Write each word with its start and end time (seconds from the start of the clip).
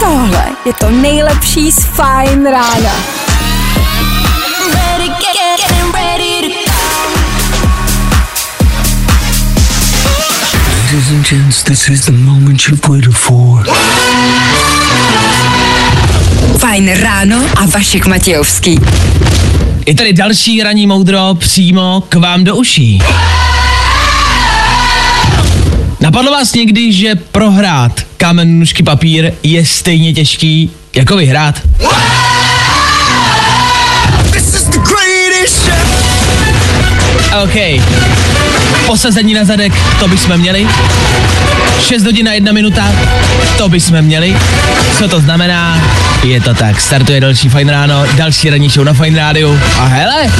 Tohle 0.00 0.44
je 0.64 0.72
to 0.72 0.90
nejlepší 0.90 1.72
z 1.72 1.84
Fine 1.84 2.50
rána. 2.50 2.92
Ladies 10.84 11.10
and 11.10 11.28
gents, 11.28 11.62
this 11.62 11.88
is 11.88 12.04
the 12.06 12.12
moment 12.12 12.68
you've 12.68 12.88
waited 12.88 13.14
for. 13.14 13.66
Fajn 16.58 16.94
ráno 17.00 17.36
a 17.56 17.66
Vašek 17.66 18.06
Matějovský. 18.06 18.80
Je 19.86 19.94
tady 19.94 20.12
další 20.12 20.62
ranní 20.62 20.86
moudro 20.86 21.34
přímo 21.34 22.02
k 22.08 22.14
vám 22.14 22.44
do 22.44 22.56
uší. 22.56 23.02
Napadlo 26.00 26.30
vás 26.30 26.54
někdy, 26.54 26.92
že 26.92 27.14
prohrát 27.14 28.00
kámen, 28.16 28.58
nůžky, 28.58 28.82
papír 28.82 29.32
je 29.42 29.66
stejně 29.66 30.14
těžký 30.14 30.70
jako 30.94 31.16
vyhrát? 31.16 31.60
OK. 37.42 37.82
Posazení 38.86 39.34
na 39.34 39.44
zadek, 39.44 39.72
to 40.00 40.08
bychom 40.08 40.36
měli. 40.36 40.68
6 41.80 42.04
hodin 42.04 42.28
a 42.28 42.32
1 42.32 42.52
minuta, 42.52 42.92
to 43.58 43.68
bychom 43.68 44.02
měli. 44.02 44.36
Co 44.98 45.08
to 45.08 45.20
znamená? 45.20 45.82
Je 46.22 46.40
to 46.40 46.54
tak, 46.54 46.80
startuje 46.80 47.20
další 47.20 47.48
Fajn 47.48 47.68
ráno, 47.68 48.06
další 48.16 48.50
ranní 48.50 48.68
show 48.68 48.84
na 48.84 48.92
Fajn 48.92 49.16
rádiu. 49.16 49.60
A 49.78 49.84
hele, 49.84 50.32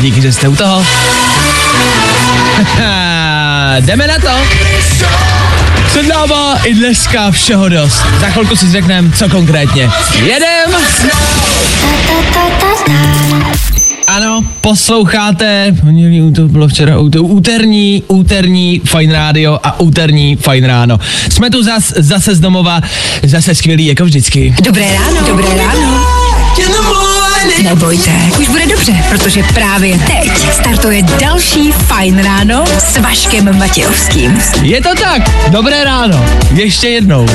díky, 0.00 0.20
že 0.20 0.32
jste 0.32 0.48
u 0.48 0.56
toho. 0.56 0.86
Jdeme 3.80 4.06
na 4.06 4.18
to. 4.18 4.28
Před 5.86 6.02
náma 6.02 6.58
i 6.64 6.74
dneska 6.74 7.30
všeho 7.30 7.68
dost. 7.68 8.02
Za 8.20 8.26
chvilku 8.26 8.56
si 8.56 8.70
řekneme, 8.70 9.10
co 9.12 9.28
konkrétně. 9.28 9.90
Jedem! 10.24 10.76
Posloucháte, 14.66 15.74
to 16.34 16.48
bylo 16.48 16.68
včera, 16.68 16.98
út- 16.98 17.20
úterní, 17.20 18.02
úterní 18.08 18.80
Fajn 18.84 19.10
rádio 19.10 19.58
a 19.62 19.80
úterní 19.80 20.36
Fajn 20.36 20.64
ráno. 20.64 20.98
Jsme 21.30 21.50
tu 21.50 21.62
zas, 21.62 21.92
zase 21.96 22.34
z 22.34 22.40
domova, 22.40 22.80
zase 23.22 23.54
skvělí 23.54 23.86
jako 23.86 24.04
vždycky. 24.04 24.54
Dobré 24.62 24.92
ráno. 24.94 25.26
Dobré 25.26 25.48
ráno. 25.56 26.06
Nebojte, 27.62 28.10
už 28.38 28.48
bude 28.48 28.66
dobře, 28.66 29.04
protože 29.08 29.42
právě 29.42 29.98
teď 29.98 30.52
startuje 30.52 31.02
další 31.02 31.72
Fajn 31.72 32.18
ráno 32.18 32.64
s 32.78 32.96
Vaškem 32.98 33.58
Matějovským. 33.58 34.38
Je 34.62 34.82
to 34.82 34.88
tak, 35.00 35.50
dobré 35.50 35.84
ráno, 35.84 36.24
ještě 36.54 36.88
jednou. 36.88 37.26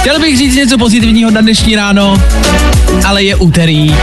Chtěl 0.00 0.20
bych 0.20 0.38
říct 0.38 0.54
něco 0.54 0.78
pozitivního 0.78 1.30
na 1.30 1.40
dnešní 1.40 1.76
ráno, 1.76 2.22
ale 3.06 3.22
je 3.22 3.36
úterý, 3.36 3.94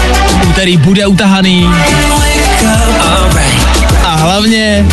úterý 0.50 0.78
bude 0.78 1.08
utahaný. 1.08 1.70
Hlavně... 4.24 4.86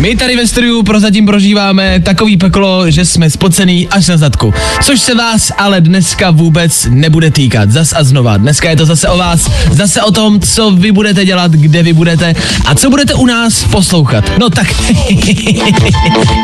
My 0.00 0.16
tady 0.16 0.36
ve 0.36 0.46
studiu 0.46 0.82
prozatím 0.82 1.26
prožíváme 1.26 2.00
takový 2.00 2.36
peklo, 2.36 2.90
že 2.90 3.04
jsme 3.04 3.30
spocený 3.30 3.88
až 3.88 4.08
na 4.08 4.16
zadku. 4.16 4.54
Což 4.82 5.00
se 5.00 5.14
vás 5.14 5.52
ale 5.58 5.80
dneska 5.80 6.30
vůbec 6.30 6.86
nebude 6.90 7.30
týkat. 7.30 7.70
Zas 7.70 7.92
a 7.96 8.04
znova. 8.04 8.36
Dneska 8.36 8.70
je 8.70 8.76
to 8.76 8.86
zase 8.86 9.08
o 9.08 9.18
vás, 9.18 9.50
zase 9.70 10.02
o 10.02 10.10
tom, 10.10 10.40
co 10.40 10.70
vy 10.70 10.92
budete 10.92 11.24
dělat, 11.24 11.52
kde 11.52 11.82
vy 11.82 11.92
budete 11.92 12.34
a 12.64 12.74
co 12.74 12.90
budete 12.90 13.14
u 13.14 13.26
nás 13.26 13.64
poslouchat. 13.64 14.24
No 14.38 14.50
tak, 14.50 14.74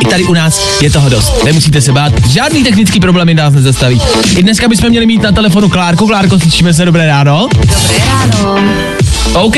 i 0.02 0.06
tady 0.10 0.24
u 0.24 0.34
nás 0.34 0.80
je 0.82 0.90
toho 0.90 1.08
dost. 1.08 1.44
Nemusíte 1.44 1.80
se 1.80 1.92
bát, 1.92 2.28
žádný 2.28 2.64
technický 2.64 3.00
problémy 3.00 3.34
nás 3.34 3.54
nezastaví. 3.54 4.00
I 4.36 4.42
dneska 4.42 4.68
bychom 4.68 4.88
měli 4.88 5.06
mít 5.06 5.22
na 5.22 5.32
telefonu 5.32 5.68
Klárku. 5.68 6.06
Klárko, 6.06 6.38
slyšíme 6.38 6.74
se, 6.74 6.84
dobré 6.84 7.06
ráno. 7.06 7.48
Dobré 7.52 8.04
ráno. 8.06 8.96
OK, 9.36 9.56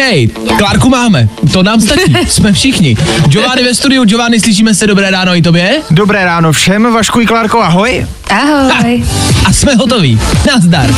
Klárku 0.58 0.88
máme, 0.88 1.28
to 1.52 1.62
nám 1.62 1.80
stačí, 1.80 2.14
jsme 2.28 2.52
všichni. 2.52 2.96
Giovanni 3.26 3.62
ve 3.62 3.74
studiu, 3.74 3.87
Giovanni, 3.88 4.40
slyšíme 4.40 4.74
se, 4.74 4.86
dobré 4.86 5.10
ráno 5.10 5.36
i 5.36 5.42
tobě. 5.42 5.82
Dobré 5.90 6.24
ráno 6.24 6.52
všem, 6.52 6.92
Vašku 6.92 7.20
i 7.20 7.26
Klárko, 7.26 7.62
ahoj. 7.62 8.06
Ahoj. 8.30 9.04
A 9.44 9.52
jsme 9.52 9.74
hotoví, 9.74 10.20
nazdar. 10.46 10.94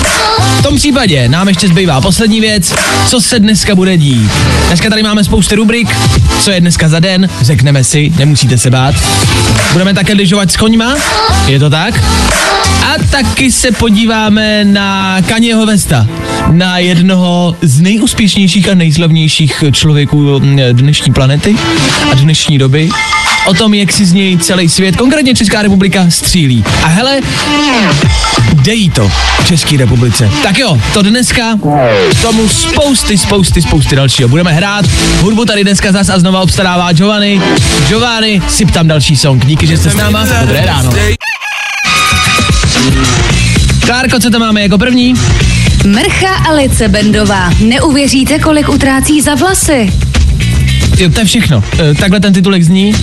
V 0.59 0.63
tom 0.63 0.77
případě 0.77 1.29
nám 1.29 1.49
ještě 1.49 1.69
zbývá 1.69 2.01
poslední 2.01 2.41
věc, 2.41 2.75
co 3.07 3.21
se 3.21 3.39
dneska 3.39 3.75
bude 3.75 3.97
dít. 3.97 4.31
Dneska 4.67 4.91
tady 4.91 5.03
máme 5.03 5.25
spoustu 5.25 5.55
rubrik, 5.55 5.97
co 6.41 6.51
je 6.51 6.61
dneska 6.61 6.89
za 6.89 7.01
den, 7.01 7.29
řekneme 7.41 7.85
si, 7.85 8.13
nemusíte 8.19 8.59
se 8.59 8.71
bát. 8.71 8.95
Budeme 9.73 9.95
také 9.95 10.13
lyžovat 10.13 10.53
s 10.53 10.57
koňma, 10.57 10.95
je 11.47 11.59
to 11.59 11.71
tak? 11.71 11.95
A 12.83 12.95
taky 13.11 13.53
se 13.53 13.73
podíváme 13.73 14.65
na 14.65 15.17
Kanyeho 15.23 15.67
Vesta, 15.67 16.07
na 16.51 16.79
jednoho 16.79 17.57
z 17.63 17.81
nejúspěšnějších 17.81 18.69
a 18.69 18.75
nejslavnějších 18.75 19.65
člověků 19.73 20.39
dnešní 20.73 21.13
planety 21.13 21.57
a 22.11 22.15
dnešní 22.15 22.59
doby. 22.59 22.91
O 23.47 23.55
tom, 23.55 23.75
jak 23.75 23.93
si 23.93 24.05
z 24.05 24.13
něj 24.13 24.39
celý 24.39 24.69
svět, 24.69 24.97
konkrétně 24.97 25.35
Česká 25.35 25.63
republika, 25.63 26.07
střílí. 26.09 26.65
A 26.83 26.87
hele, 26.87 27.21
dejí 28.55 28.91
to 28.91 29.11
v 29.43 29.47
České 29.47 29.77
republice. 29.77 30.31
Tak 30.43 30.59
jo, 30.59 30.81
to 30.95 31.03
dneska, 31.03 31.59
k 32.11 32.23
tomu 32.23 32.49
spousty, 32.49 33.19
spousty, 33.19 33.63
spousty 33.63 33.97
dalšího. 33.97 34.29
Budeme 34.29 34.53
hrát, 34.53 34.85
hudbu 35.21 35.45
tady 35.45 35.65
dneska 35.65 35.93
zas 35.93 36.09
a 36.09 36.19
znova 36.19 36.41
obstarává 36.41 36.93
Giovanni. 36.93 37.43
Giovanni, 37.89 38.43
syp 38.49 38.71
tam 38.71 38.89
další 38.89 39.17
song. 39.17 39.47
Díky, 39.47 39.67
že 39.67 39.77
jste 39.77 39.91
s 39.91 39.95
náma. 39.95 40.27
Dobré 40.41 40.67
ráno. 40.67 40.93
Klárko, 43.87 44.21
co 44.21 44.31
tam 44.31 44.41
máme 44.41 44.63
jako 44.63 44.79
první? 44.79 45.15
Mrcha 45.87 46.35
Alice 46.49 46.89
Bendová. 46.89 47.51
Neuvěříte, 47.61 48.39
kolik 48.39 48.69
utrácí 48.69 49.21
za 49.21 49.35
vlasy. 49.35 49.93
Jo, 51.01 51.11
to 51.11 51.21
je 51.21 51.27
všechno. 51.27 51.65
E, 51.79 51.95
Takhle 51.95 52.21
ten 52.21 52.33
titulek 52.33 52.63
zní. 52.63 52.95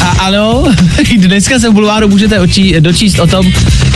A 0.00 0.06
ano, 0.06 0.64
dneska 1.16 1.58
se 1.58 1.70
v 1.70 1.72
bulváru 1.72 2.08
můžete 2.08 2.40
očí, 2.40 2.74
dočíst 2.80 3.18
o 3.18 3.26
tom, 3.26 3.52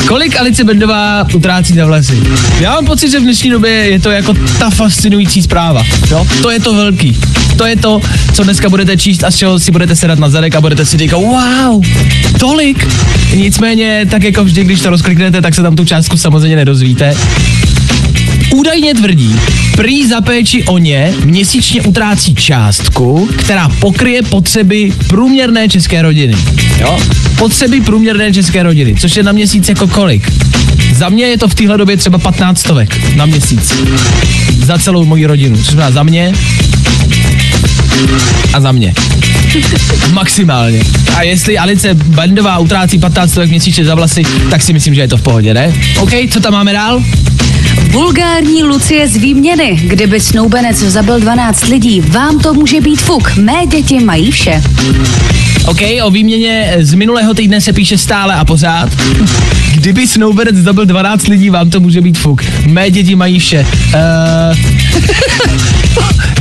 kolik 0.08 0.40
Alice 0.40 0.64
Bendová 0.64 1.26
utrácí 1.34 1.74
za 1.74 1.86
vlasy. 1.86 2.22
Já 2.60 2.72
mám 2.72 2.86
pocit, 2.86 3.10
že 3.10 3.18
v 3.20 3.22
dnešní 3.22 3.50
době 3.50 3.70
je 3.70 4.00
to 4.00 4.10
jako 4.10 4.34
ta 4.58 4.70
fascinující 4.70 5.42
zpráva. 5.42 5.82
Jo? 6.10 6.26
To 6.42 6.50
je 6.50 6.60
to 6.60 6.74
velký. 6.74 7.18
To 7.56 7.66
je 7.66 7.76
to, 7.76 8.00
co 8.32 8.42
dneska 8.44 8.68
budete 8.68 8.96
číst 8.96 9.24
a 9.24 9.30
z 9.30 9.36
čeho 9.36 9.58
si 9.58 9.70
budete 9.70 9.96
sedat 9.96 10.18
na 10.18 10.28
zadek 10.30 10.54
a 10.54 10.60
budete 10.60 10.86
si 10.86 10.96
říkat, 10.96 11.16
wow, 11.16 11.82
tolik. 12.38 12.88
Nicméně, 13.34 14.06
tak 14.10 14.22
jako 14.22 14.44
vždy, 14.44 14.64
když 14.64 14.80
to 14.80 14.90
rozkliknete, 14.90 15.42
tak 15.42 15.54
se 15.54 15.62
tam 15.62 15.76
tu 15.76 15.84
částku 15.84 16.16
samozřejmě 16.16 16.56
nedozvíte. 16.56 17.14
Údajně 18.54 18.94
tvrdí, 18.94 19.36
prý 19.76 20.06
za 20.06 20.20
péči 20.20 20.64
o 20.64 20.78
ně 20.78 21.14
měsíčně 21.24 21.82
utrácí 21.82 22.34
částku, 22.34 23.28
která 23.36 23.68
pokryje 23.68 24.22
potřeby 24.22 24.92
průměrné 25.06 25.68
české 25.68 26.02
rodiny. 26.02 26.34
Jo? 26.80 26.98
Potřeby 27.38 27.80
průměrné 27.80 28.32
české 28.32 28.62
rodiny, 28.62 28.94
což 28.94 29.16
je 29.16 29.22
na 29.22 29.32
měsíc 29.32 29.68
jako 29.68 29.88
kolik? 29.88 30.32
Za 30.94 31.08
mě 31.08 31.24
je 31.24 31.38
to 31.38 31.48
v 31.48 31.54
téhle 31.54 31.78
době 31.78 31.96
třeba 31.96 32.18
15 32.18 32.58
stovek 32.58 33.16
na 33.16 33.26
měsíc. 33.26 33.74
Za 34.64 34.78
celou 34.78 35.04
moji 35.04 35.26
rodinu. 35.26 35.56
Což 35.56 35.66
znamená 35.66 35.90
za 35.90 36.02
mě 36.02 36.32
a 38.52 38.60
za 38.60 38.72
mě. 38.72 38.94
Maximálně. 40.12 40.80
A 41.16 41.22
jestli 41.22 41.58
Alice 41.58 41.94
Bandová 41.94 42.58
utrácí 42.58 42.98
15 42.98 43.30
stovek 43.30 43.50
měsíčně 43.50 43.84
za 43.84 43.94
vlasy, 43.94 44.22
tak 44.50 44.62
si 44.62 44.72
myslím, 44.72 44.94
že 44.94 45.00
je 45.00 45.08
to 45.08 45.16
v 45.16 45.22
pohodě, 45.22 45.54
ne? 45.54 45.72
OK, 45.98 46.10
co 46.30 46.40
tam 46.40 46.52
máme 46.52 46.72
dál? 46.72 47.02
Vulgární 47.90 48.62
Lucie 48.64 49.08
z 49.08 49.16
výměny. 49.16 49.80
Kdyby 49.82 50.20
snoubenec 50.20 50.76
zabil 50.76 51.20
12 51.20 51.64
lidí, 51.64 52.00
vám 52.00 52.38
to 52.38 52.54
může 52.54 52.80
být 52.80 53.00
fuk. 53.00 53.36
Mé 53.36 53.66
děti 53.66 54.00
mají 54.00 54.30
vše. 54.30 54.62
OK, 55.66 55.80
o 56.02 56.10
výměně 56.10 56.76
z 56.80 56.94
minulého 56.94 57.34
týdne 57.34 57.60
se 57.60 57.72
píše 57.72 57.98
stále 57.98 58.34
a 58.34 58.44
pořád. 58.44 58.90
Kdyby 59.74 60.06
Snowbird 60.06 60.54
zabil 60.56 60.86
12 60.86 61.28
lidí, 61.28 61.50
vám 61.50 61.70
to 61.70 61.80
může 61.80 62.00
být 62.00 62.18
fuk. 62.18 62.42
Mé 62.66 62.90
děti 62.90 63.16
mají 63.16 63.38
vše. 63.38 63.66
Uh... 63.94 64.58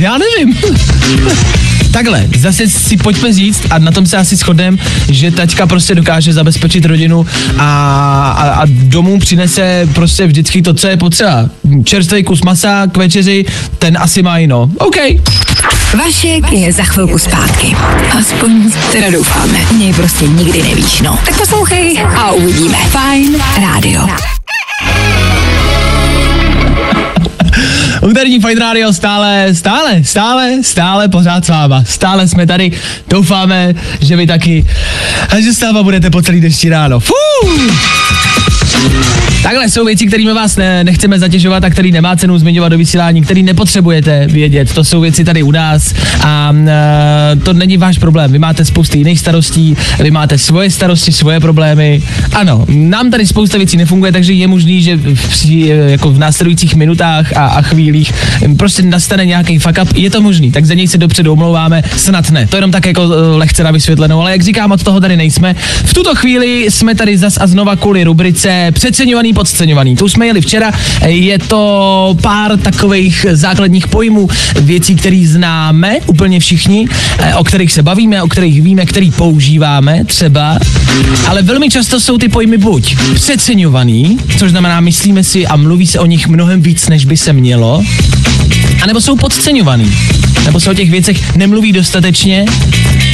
Já 0.00 0.18
nevím. 0.18 0.58
Takhle, 1.96 2.26
zase 2.38 2.68
si 2.68 2.96
pojďme 2.96 3.32
říct, 3.32 3.62
a 3.70 3.78
na 3.78 3.90
tom 3.90 4.06
se 4.06 4.16
asi 4.16 4.36
shodneme, 4.36 4.76
že 5.08 5.30
taťka 5.30 5.66
prostě 5.66 5.94
dokáže 5.94 6.32
zabezpečit 6.32 6.84
rodinu 6.84 7.26
a, 7.58 7.64
a, 8.38 8.62
a 8.62 8.62
domů 8.66 9.18
přinese 9.18 9.88
prostě 9.94 10.26
vždycky 10.26 10.62
to, 10.62 10.74
co 10.74 10.88
je 10.88 10.96
potřeba. 10.96 11.48
Čerstvý 11.84 12.24
kus 12.24 12.42
masa 12.42 12.86
k 12.86 12.96
večeři, 12.96 13.44
ten 13.78 13.98
asi 14.00 14.22
má 14.22 14.38
jino. 14.38 14.70
OK. 14.78 14.96
Vašek 15.98 16.52
je 16.52 16.72
za 16.72 16.82
chvilku 16.82 17.18
zpátky. 17.18 17.76
Aspoň 18.18 18.72
teda 18.92 19.10
doufáme. 19.10 19.58
Něj 19.78 19.92
prostě 19.92 20.26
nikdy 20.26 20.62
nevíš, 20.62 21.00
no. 21.00 21.18
Tak 21.26 21.36
poslouchej 21.38 22.02
a 22.16 22.32
uvidíme. 22.32 22.78
Fajn 22.90 23.36
rádio. 23.60 24.08
Úterní 28.06 28.40
Fajn 28.40 28.58
Radio 28.58 28.92
stále, 28.92 29.54
stále, 29.54 30.04
stále, 30.04 30.62
stále 30.62 31.08
pořád 31.08 31.44
s 31.44 31.48
váma. 31.48 31.84
Stále 31.84 32.28
jsme 32.28 32.46
tady. 32.46 32.72
Doufáme, 33.08 33.74
že 34.00 34.16
vy 34.16 34.26
taky. 34.26 34.66
A 35.28 35.40
že 35.40 35.52
s 35.52 35.60
náma 35.60 35.82
budete 35.82 36.10
po 36.10 36.22
celý 36.22 36.40
dnešní 36.40 36.70
ráno. 36.70 37.00
Fuh! 37.00 38.25
Takhle 39.42 39.68
jsou 39.68 39.84
věci, 39.84 40.06
kterými 40.06 40.32
vás 40.32 40.56
ne, 40.56 40.84
nechceme 40.84 41.18
zatěžovat 41.18 41.64
a 41.64 41.70
který 41.70 41.92
nemá 41.92 42.16
cenu 42.16 42.38
zmiňovat 42.38 42.68
do 42.68 42.78
vysílání, 42.78 43.22
který 43.22 43.42
nepotřebujete 43.42 44.26
vědět. 44.26 44.74
To 44.74 44.84
jsou 44.84 45.00
věci 45.00 45.24
tady 45.24 45.42
u 45.42 45.50
nás 45.50 45.94
a 46.24 46.52
e, 46.66 47.36
to 47.36 47.52
není 47.52 47.76
váš 47.76 47.98
problém. 47.98 48.32
Vy 48.32 48.38
máte 48.38 48.64
spousty 48.64 48.98
jiných 48.98 49.20
starostí, 49.20 49.76
vy 49.98 50.10
máte 50.10 50.38
svoje 50.38 50.70
starosti, 50.70 51.12
svoje 51.12 51.40
problémy. 51.40 52.02
Ano, 52.32 52.64
nám 52.68 53.10
tady 53.10 53.26
spousta 53.26 53.58
věcí 53.58 53.76
nefunguje, 53.76 54.12
takže 54.12 54.32
je 54.32 54.46
možný, 54.48 54.82
že 54.82 54.96
v, 54.96 55.28
při- 55.28 55.72
jako 55.86 56.10
v 56.10 56.18
následujících 56.18 56.74
minutách 56.74 57.36
a, 57.36 57.46
a 57.46 57.62
chvílích 57.62 58.12
prostě 58.56 58.82
nastane 58.82 59.26
nějaký 59.26 59.58
fuck 59.58 59.78
up. 59.82 59.96
Je 59.96 60.10
to 60.10 60.22
možný, 60.22 60.52
tak 60.52 60.64
za 60.64 60.74
něj 60.74 60.88
se 60.88 60.98
dopředu 60.98 61.32
omlouváme. 61.32 61.82
Snad 61.96 62.30
ne. 62.30 62.46
To 62.46 62.56
jenom 62.56 62.70
tak 62.70 62.86
jako 62.86 63.02
e, 63.02 63.36
lehce 63.36 63.64
na 63.64 63.70
vysvětlenou, 63.70 64.20
ale 64.20 64.32
jak 64.32 64.42
říkám, 64.42 64.72
od 64.72 64.82
toho 64.82 65.00
tady 65.00 65.16
nejsme. 65.16 65.54
V 65.84 65.94
tuto 65.94 66.14
chvíli 66.14 66.66
jsme 66.70 66.94
tady 66.94 67.18
zas 67.18 67.38
a 67.40 67.46
znova 67.46 67.76
kvůli 67.76 68.04
rubrice 68.04 68.65
Přeceňovaný, 68.72 69.32
podceňovaný. 69.32 69.96
To 69.96 70.04
už 70.04 70.12
jsme 70.12 70.26
jeli 70.26 70.40
včera. 70.40 70.72
Je 71.06 71.38
to 71.38 72.16
pár 72.22 72.58
takových 72.58 73.26
základních 73.32 73.88
pojmů, 73.88 74.28
věcí, 74.60 74.96
které 74.96 75.24
známe 75.26 75.96
úplně 76.06 76.40
všichni, 76.40 76.88
eh, 77.18 77.34
o 77.34 77.44
kterých 77.44 77.72
se 77.72 77.82
bavíme, 77.82 78.22
o 78.22 78.28
kterých 78.28 78.62
víme, 78.62 78.86
který 78.86 79.10
používáme 79.10 80.04
třeba, 80.04 80.58
ale 81.28 81.42
velmi 81.42 81.68
často 81.68 82.00
jsou 82.00 82.18
ty 82.18 82.28
pojmy 82.28 82.58
buď 82.58 82.96
přeceňovaný, 83.14 84.18
což 84.38 84.50
znamená 84.50 84.80
myslíme 84.80 85.24
si 85.24 85.46
a 85.46 85.56
mluví 85.56 85.86
se 85.86 85.98
o 85.98 86.06
nich 86.06 86.28
mnohem 86.28 86.62
víc, 86.62 86.88
než 86.88 87.04
by 87.04 87.16
se 87.16 87.32
mělo, 87.32 87.82
anebo 88.82 89.00
jsou 89.00 89.16
podceňovaný, 89.16 89.92
nebo 90.44 90.60
se 90.60 90.70
o 90.70 90.74
těch 90.74 90.90
věcech 90.90 91.36
nemluví 91.36 91.72
dostatečně 91.72 92.44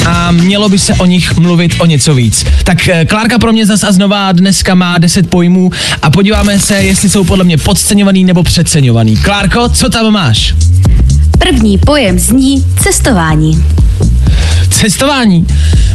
a 0.06 0.30
mělo 0.30 0.68
by 0.68 0.78
se 0.78 0.94
o 0.94 1.06
nich 1.06 1.36
mluvit 1.36 1.74
o 1.78 1.86
něco 1.86 2.14
víc. 2.14 2.46
Tak 2.64 2.88
eh, 2.88 3.04
Klárka 3.04 3.38
pro 3.38 3.52
mě 3.52 3.66
zas 3.66 3.84
a 3.84 3.92
znova 3.92 4.32
dneska 4.32 4.74
má 4.74 4.98
10 4.98 5.30
pojmů 5.30 5.41
a 6.02 6.10
podíváme 6.10 6.58
se, 6.58 6.74
jestli 6.74 7.08
jsou 7.10 7.24
podle 7.24 7.44
mě 7.44 7.58
podceňovaný 7.58 8.24
nebo 8.24 8.42
přeceňovaný. 8.42 9.16
Klárko, 9.16 9.68
co 9.68 9.88
tam 9.88 10.12
máš? 10.12 10.54
První 11.38 11.78
pojem 11.78 12.18
zní 12.18 12.64
cestování. 12.82 13.64
Cestování. 14.70 15.46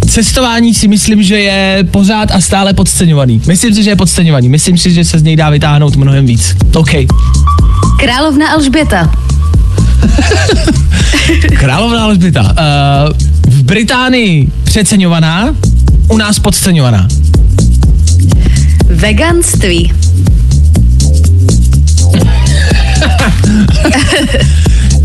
Cestování 0.08 0.74
si 0.74 0.88
myslím, 0.88 1.24
že 1.24 1.40
je 1.40 1.84
pořád 1.92 2.32
a 2.32 2.42
stále 2.42 2.74
podceňovaný. 2.74 3.42
Myslím 3.48 3.74
si, 3.76 3.84
že 3.84 3.90
je 3.90 3.96
podceňovaný. 3.96 4.50
Myslím 4.50 4.78
si, 4.78 4.92
že 4.92 5.06
se 5.06 5.20
z 5.20 5.24
něj 5.24 5.36
dá 5.36 5.50
vytáhnout 5.50 5.96
mnohem 5.96 6.26
víc. 6.26 6.56
OK. 6.76 6.92
Královna 8.00 8.52
Alžběta. 8.52 9.12
Královna 11.60 12.04
Alžběta. 12.04 12.42
Uh, 12.42 12.54
v 13.54 13.64
Británii 13.64 14.50
přeceňovaná, 14.64 15.56
u 16.08 16.18
nás 16.18 16.40
podceňovaná. 16.40 17.08
Veganství. 18.90 19.94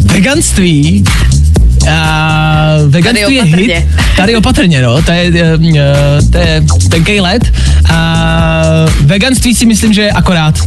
Veganství. 0.05 1.05
Uh, 1.83 2.91
veganství 2.91 3.35
je 3.35 3.43
hit. 3.43 3.87
Tady 4.17 4.37
opatrně, 4.37 4.83
no. 4.83 5.03
To 5.03 5.13
je, 5.13 5.31
uh, 5.55 6.31
to 6.31 6.39
je 6.39 6.65
tenkej 6.91 7.21
let. 7.21 7.53
Uh, 7.91 7.97
veganství 9.01 9.55
si 9.55 9.67
myslím, 9.67 9.93
že 9.93 10.03
je 10.03 10.11
akorát. 10.11 10.59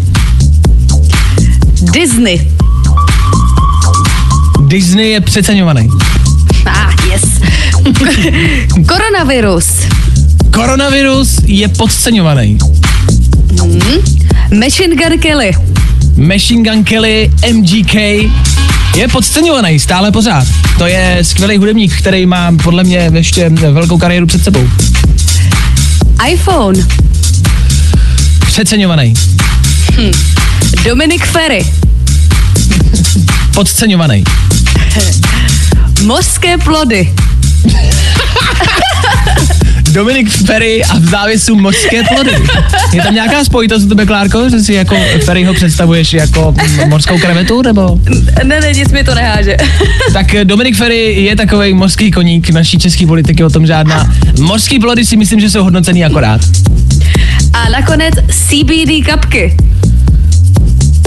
Disney. 1.93 2.51
Disney 4.67 5.09
je 5.09 5.21
přeceňovaný. 5.21 5.89
Ah, 6.65 6.93
yes. 7.11 7.23
Koronavirus. 8.87 9.67
Koronavirus 10.51 11.37
je 11.45 11.67
podceňovaný. 11.67 12.57
Machine 14.59 14.95
Gun 14.95 15.19
Kelly. 15.19 15.51
Machine 16.15 16.63
Gun 16.69 16.83
Kelly, 16.83 17.31
MGK 17.53 17.93
je 18.95 19.07
podceňovaný 19.11 19.79
stále 19.79 20.11
pořád. 20.11 20.47
To 20.77 20.85
je 20.85 21.19
skvělý 21.21 21.57
hudebník, 21.57 21.97
který 21.97 22.25
má 22.25 22.51
podle 22.63 22.83
mě 22.83 23.11
ještě 23.13 23.49
velkou 23.49 23.97
kariéru 23.97 24.27
před 24.27 24.43
sebou. 24.43 24.69
iPhone. 26.31 26.87
Přeceňovaný, 28.45 29.13
Dominic 30.85 31.21
Ferry. 31.21 31.65
podceňovaný. 33.53 34.23
Mořské 36.03 36.57
plody. 36.57 37.13
Dominik 39.95 40.29
Ferry 40.29 40.83
a 40.83 40.99
v 40.99 41.05
závěsu 41.05 41.55
mořské 41.55 42.03
plody. 42.03 42.31
Je 42.93 43.01
tam 43.03 43.13
nějaká 43.13 43.43
spojitost 43.43 43.85
u 43.85 43.89
tebe, 43.89 44.05
Klárko, 44.05 44.49
že 44.49 44.59
si 44.59 44.73
jako 44.73 44.95
Ferryho 45.25 45.53
představuješ 45.53 46.13
jako 46.13 46.55
mořskou 46.87 47.19
krevetu, 47.19 47.61
nebo? 47.61 47.99
Ne, 48.43 48.61
ne, 48.61 48.73
nic 48.73 48.91
mi 48.91 49.03
to 49.03 49.15
neháže. 49.15 49.57
Tak 50.13 50.35
Dominik 50.43 50.75
Ferry 50.75 51.23
je 51.23 51.35
takový 51.35 51.73
mořský 51.73 52.11
koník 52.11 52.49
naší 52.49 52.77
české 52.77 53.07
politiky, 53.07 53.43
o 53.43 53.49
tom 53.49 53.67
žádná. 53.67 54.13
Mořský 54.39 54.79
plody 54.79 55.05
si 55.05 55.17
myslím, 55.17 55.39
že 55.39 55.49
jsou 55.49 55.63
hodnocený 55.63 56.05
akorát. 56.05 56.41
A 57.53 57.69
nakonec 57.69 58.13
CBD 58.29 59.05
kapky. 59.05 59.57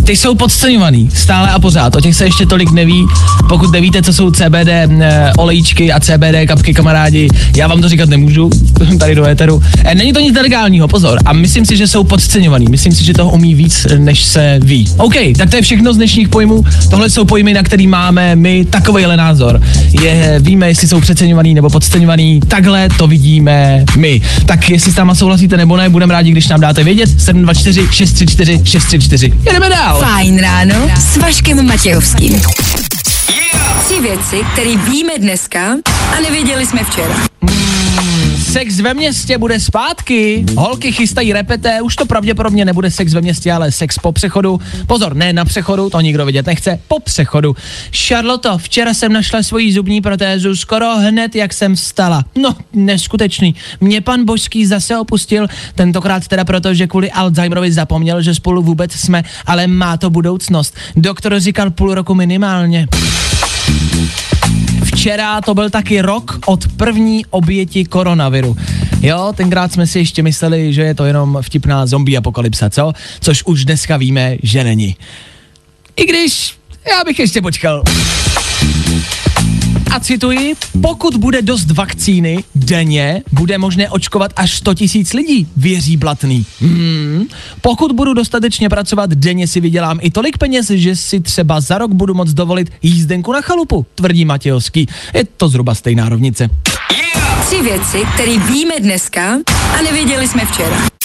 Ty 0.09 0.17
jsou 0.17 0.35
podceňovaný, 0.35 1.11
stále 1.15 1.51
a 1.51 1.59
pořád. 1.59 1.97
O 1.97 2.01
těch 2.01 2.17
se 2.17 2.25
ještě 2.25 2.47
tolik 2.47 2.71
neví. 2.71 3.07
Pokud 3.49 3.73
nevíte, 3.73 4.03
co 4.03 4.13
jsou 4.13 4.31
CBD 4.31 4.69
e, 4.69 5.33
olejčky 5.39 5.93
a 5.93 6.01
CBD 6.01 6.47
kapky, 6.47 6.75
kamarádi, 6.75 7.29
já 7.57 7.67
vám 7.67 7.81
to 7.81 7.89
říkat 7.89 8.09
nemůžu, 8.09 8.51
tady 8.99 9.15
do 9.15 9.25
éteru. 9.25 9.63
E, 9.85 9.95
není 9.95 10.13
to 10.13 10.21
nic 10.21 10.35
nelegálního, 10.35 10.89
pozor. 10.89 11.19
A 11.25 11.33
myslím 11.33 11.65
si, 11.65 11.77
že 11.77 11.87
jsou 11.87 12.05
podceňovaný. 12.05 12.67
Myslím 12.71 12.93
si, 12.93 13.05
že 13.05 13.13
toho 13.13 13.31
umí 13.31 13.55
víc, 13.55 13.87
než 13.99 14.25
se 14.25 14.61
ví. 14.63 14.89
OK, 14.97 15.15
tak 15.39 15.51
to 15.51 15.57
je 15.57 15.63
všechno 15.63 15.93
z 15.93 15.97
dnešních 15.97 16.29
pojmů. 16.29 16.65
Tohle 16.91 17.11
jsou 17.11 17.25
pojmy, 17.25 17.55
na 17.55 17.63
který 17.63 17.87
máme 17.87 18.37
my 18.37 18.65
takovýhle 18.65 19.17
názor. 19.17 19.63
Je, 20.03 20.37
víme, 20.41 20.69
jestli 20.69 20.89
jsou 20.89 21.01
přeceňovaný 21.01 21.55
nebo 21.55 21.71
podceňovaný. 21.71 22.41
Takhle 22.49 22.89
to 22.99 23.07
vidíme 23.07 23.85
my. 23.97 24.21
Tak 24.47 24.71
jestli 24.71 24.93
s 24.93 24.97
náma 24.97 25.15
souhlasíte 25.15 25.57
nebo 25.57 25.77
ne, 25.77 25.89
budeme 25.89 26.13
rádi, 26.13 26.31
když 26.31 26.49
nám 26.49 26.61
dáte 26.61 26.85
vědět. 26.85 27.21
724 27.21 27.89
634 27.91 28.61
634. 28.65 29.33
Jedeme 29.47 29.69
dál. 29.69 29.98
Fajn 30.01 30.39
ráno 30.39 30.91
s 31.01 31.17
Vaškem 31.17 31.67
Matějovským. 31.67 32.41
Tři 33.89 34.01
věci, 34.01 34.41
které 34.53 34.77
víme 34.77 35.13
dneska 35.19 35.77
a 36.17 36.21
nevěděli 36.21 36.67
jsme 36.67 36.85
včera. 36.85 37.15
Sex 38.53 38.81
ve 38.81 38.95
městě 38.95 39.39
bude 39.39 39.61
zpátky. 39.61 40.47
Holky 40.57 40.93
chystají 40.93 41.33
repete, 41.33 41.83
už 41.83 41.97
to 41.97 42.07
pravděpodobně 42.07 42.65
nebude 42.65 42.91
sex 42.91 43.15
ve 43.15 43.21
městě, 43.21 43.53
ale 43.53 43.73
sex 43.73 43.99
po 43.99 44.13
přechodu. 44.13 44.61
Pozor, 44.87 45.17
ne 45.17 45.33
na 45.33 45.45
přechodu, 45.45 45.91
to 45.91 46.01
nikdo 46.01 46.27
vidět 46.27 46.47
nechce, 46.47 46.81
po 46.89 47.01
přechodu. 47.01 47.57
Charlotte, 48.07 48.49
včera 48.57 48.95
jsem 48.95 49.13
našla 49.13 49.43
svoji 49.43 49.73
zubní 49.73 50.01
protézu 50.01 50.57
skoro 50.57 50.97
hned, 50.97 51.35
jak 51.35 51.53
jsem 51.53 51.77
vstala. 51.77 52.25
No, 52.37 52.57
neskutečný. 52.73 53.55
Mě 53.81 54.01
pan 54.01 54.25
Božský 54.25 54.67
zase 54.67 54.99
opustil, 54.99 55.47
tentokrát 55.75 56.29
teda 56.29 56.45
proto, 56.45 56.75
že 56.75 56.87
kvůli 56.87 57.11
Alzheimerovi 57.11 57.73
zapomněl, 57.73 58.23
že 58.23 58.35
spolu 58.35 58.63
vůbec 58.63 58.93
jsme, 58.93 59.23
ale 59.47 59.67
má 59.67 59.97
to 59.97 60.11
budoucnost. 60.11 60.75
Doktor 60.97 61.41
říkal 61.41 61.71
půl 61.71 61.95
roku 61.95 62.15
minimálně. 62.15 62.89
Včera 64.85 65.41
to 65.41 65.55
byl 65.55 65.71
taky 65.71 66.01
rok 66.01 66.39
od 66.47 66.69
první 66.77 67.27
oběti 67.27 67.85
koronaviru. 67.85 68.57
Jo, 69.01 69.33
tenkrát 69.37 69.73
jsme 69.73 69.87
si 69.87 69.99
ještě 69.99 70.23
mysleli, 70.23 70.73
že 70.73 70.83
je 70.83 70.95
to 70.95 71.05
jenom 71.05 71.39
vtipná 71.43 71.87
zombie 71.87 72.19
apokalypsa, 72.19 72.71
co? 72.71 72.93
Což 73.21 73.43
už 73.45 73.65
dneska 73.65 73.97
víme, 73.97 74.37
že 74.43 74.65
není. 74.65 74.97
I 75.97 76.07
když 76.07 76.55
já 76.91 77.05
bych 77.05 77.19
ještě 77.19 77.43
počkal. 77.43 77.83
A 79.91 80.01
cituji, 80.01 80.55
pokud 80.81 81.17
bude 81.17 81.43
dost 81.43 81.71
vakcíny 81.71 82.45
denně, 82.55 83.23
bude 83.33 83.59
možné 83.59 83.91
očkovat 83.91 84.33
až 84.37 84.55
100 84.55 84.75
tisíc 84.75 85.13
lidí, 85.13 85.49
věří 85.57 85.97
Blatný. 85.97 86.47
Hmm. 86.61 87.25
Pokud 87.61 87.93
budu 87.93 88.15
dostatečně 88.15 88.69
pracovat, 88.69 89.11
denně 89.11 89.47
si 89.47 89.61
vydělám 89.61 89.99
i 90.03 90.11
tolik 90.11 90.39
peněz, 90.39 90.71
že 90.71 90.97
si 90.97 91.21
třeba 91.21 91.61
za 91.61 91.79
rok 91.79 91.93
budu 91.93 92.15
moct 92.15 92.33
dovolit 92.33 92.73
jízdenku 92.83 93.33
na 93.33 93.41
chalupu, 93.41 93.87
tvrdí 93.95 94.25
Matějovský. 94.25 94.89
Je 95.15 95.25
to 95.37 95.49
zhruba 95.49 95.75
stejná 95.75 96.09
rovnice. 96.09 96.51
Tři 97.47 97.63
věci, 97.63 98.03
které 98.15 98.39
víme 98.39 98.75
dneska 98.81 99.39
a 99.79 99.83
nevěděli 99.83 100.29
jsme 100.29 100.47
včera. 100.47 100.98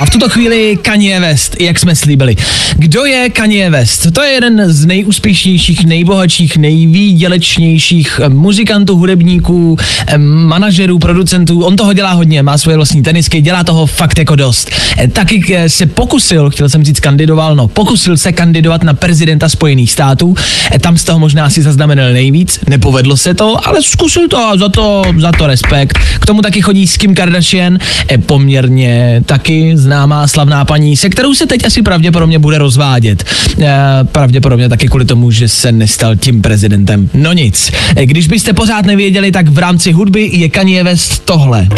A 0.00 0.06
v 0.06 0.10
tuto 0.10 0.28
chvíli 0.28 0.78
Kanye 0.82 1.20
West, 1.20 1.56
jak 1.60 1.78
jsme 1.78 1.96
slíbili. 1.96 2.36
Kdo 2.76 3.04
je 3.04 3.30
Kanye 3.30 3.70
West? 3.70 4.12
To 4.12 4.22
je 4.22 4.32
jeden 4.32 4.62
z 4.66 4.84
nejúspěšnějších, 4.84 5.84
nejbohatších, 5.84 6.56
nejvýdělečnějších 6.56 8.20
eh, 8.22 8.28
muzikantů, 8.28 8.96
hudebníků, 8.96 9.76
eh, 10.06 10.18
manažerů, 10.18 10.98
producentů. 10.98 11.64
On 11.64 11.76
toho 11.76 11.92
dělá 11.92 12.12
hodně, 12.12 12.42
má 12.42 12.58
svoje 12.58 12.76
vlastní 12.76 13.02
tenisky, 13.02 13.40
dělá 13.40 13.64
toho 13.64 13.86
fakt 13.86 14.18
jako 14.18 14.36
dost. 14.36 14.70
Eh, 14.98 15.08
Taky 15.08 15.56
se 15.66 15.86
pokusil, 15.86 16.50
chtěl 16.50 16.68
jsem 16.68 16.84
říct 16.84 17.00
kandidoval, 17.00 17.56
no, 17.56 17.68
pokusil 17.68 18.16
se 18.16 18.32
kandidovat 18.32 18.82
na 18.82 18.94
prezidenta 18.94 19.48
Spojených 19.48 19.92
států. 19.92 20.34
Tam 20.80 20.98
z 20.98 21.04
toho 21.04 21.18
možná 21.18 21.50
si 21.50 21.62
zaznamenal 21.62 22.12
nejvíc, 22.12 22.60
nepovedlo 22.68 23.16
se 23.16 23.34
to, 23.34 23.68
ale 23.68 23.82
zkusil 23.82 24.28
to 24.28 24.38
a 24.38 24.56
za 24.56 24.68
to, 24.68 25.02
za 25.18 25.32
to 25.32 25.46
respekt. 25.46 25.98
K 26.20 26.26
tomu 26.26 26.42
taky 26.42 26.62
chodí 26.62 26.86
s 26.86 26.96
Kim 26.96 27.14
Kardashian, 27.14 27.78
poměrně 28.26 29.22
taky 29.26 29.76
známá 29.86 30.26
slavná 30.28 30.64
paní, 30.64 30.96
se 30.96 31.08
kterou 31.08 31.34
se 31.34 31.46
teď 31.46 31.64
asi 31.66 31.82
pravděpodobně 31.82 32.38
bude 32.38 32.58
rozvádět. 32.58 33.24
Eh, 33.60 33.76
Pravděpodobně 34.12 34.68
taky 34.68 34.88
kvůli 34.88 35.04
tomu, 35.04 35.30
že 35.30 35.48
se 35.48 35.72
nestal 35.72 36.16
tím 36.16 36.42
prezidentem. 36.42 37.10
No 37.14 37.32
nic. 37.32 37.72
Eh, 37.96 38.06
Když 38.06 38.26
byste 38.28 38.52
pořád 38.52 38.86
nevěděli, 38.86 39.32
tak 39.32 39.48
v 39.48 39.58
rámci 39.58 39.92
hudby 39.92 40.30
je 40.32 40.48
Kanye 40.48 40.84
West 40.84 41.24
tohle. 41.24 41.68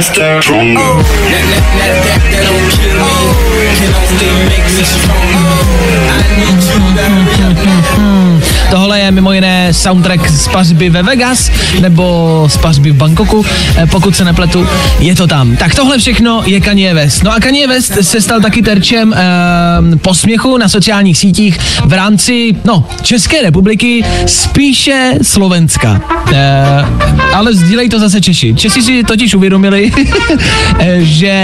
Stronger. 0.00 0.82
Tohle 8.70 9.00
je 9.00 9.10
mimo 9.10 9.32
jiné 9.32 9.74
soundtrack 9.74 10.28
z 10.30 10.48
pařby 10.48 10.90
ve 10.90 11.02
Vegas 11.02 11.50
nebo 11.80 12.44
z 12.50 12.56
pařby 12.56 12.90
v 12.90 12.96
Bangkoku, 12.96 13.46
eh, 13.76 13.86
pokud 13.86 14.16
se 14.16 14.24
nepletu, 14.24 14.66
je 14.98 15.14
to 15.14 15.26
tam. 15.26 15.56
Tak 15.56 15.74
tohle 15.74 15.98
všechno 15.98 16.42
je 16.46 16.60
Kanye 16.60 16.94
West. 16.94 17.22
No 17.22 17.32
a 17.32 17.40
Kanye 17.40 17.66
West 17.66 17.92
se 18.02 18.20
stal 18.20 18.40
taky 18.40 18.62
terčem 18.62 19.14
eh, 19.16 19.96
posměchu 19.96 20.58
na 20.58 20.68
sociálních 20.68 21.18
sítích 21.18 21.58
v 21.84 21.92
rámci, 21.92 22.56
no, 22.64 22.84
České 23.02 23.42
republiky, 23.42 24.04
spíše 24.26 25.14
Slovenska. 25.22 26.00
Eh, 26.32 26.86
ale 27.34 27.54
sdílej 27.54 27.88
to 27.88 27.98
zase 27.98 28.20
Češi. 28.20 28.54
Češi 28.54 28.82
si 28.82 29.04
totiž 29.04 29.34
uvědomili, 29.34 29.92
eh, 30.78 30.98
že 31.00 31.34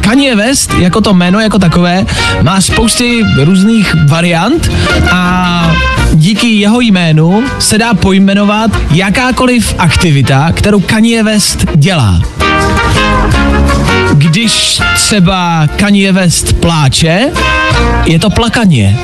Kanye 0.00 0.36
West, 0.36 0.74
jako 0.78 1.00
to 1.00 1.14
jméno 1.14 1.40
jako 1.40 1.58
takové, 1.58 2.06
má 2.42 2.60
spousty 2.60 3.22
různých 3.36 3.94
variant 4.08 4.70
a 5.10 5.76
díky 6.14 6.59
jeho 6.60 6.80
jménu 6.80 7.44
se 7.58 7.78
dá 7.78 7.94
pojmenovat 7.94 8.70
jakákoliv 8.90 9.74
aktivita, 9.78 10.52
kterou 10.52 10.80
Kanye 10.80 11.22
West 11.22 11.66
dělá. 11.74 12.20
Když 14.20 14.80
třeba 14.94 15.66
Kanye 15.76 16.12
West 16.12 16.52
pláče, 16.52 17.30
je 18.04 18.18
to 18.18 18.30
plakaně. 18.30 18.98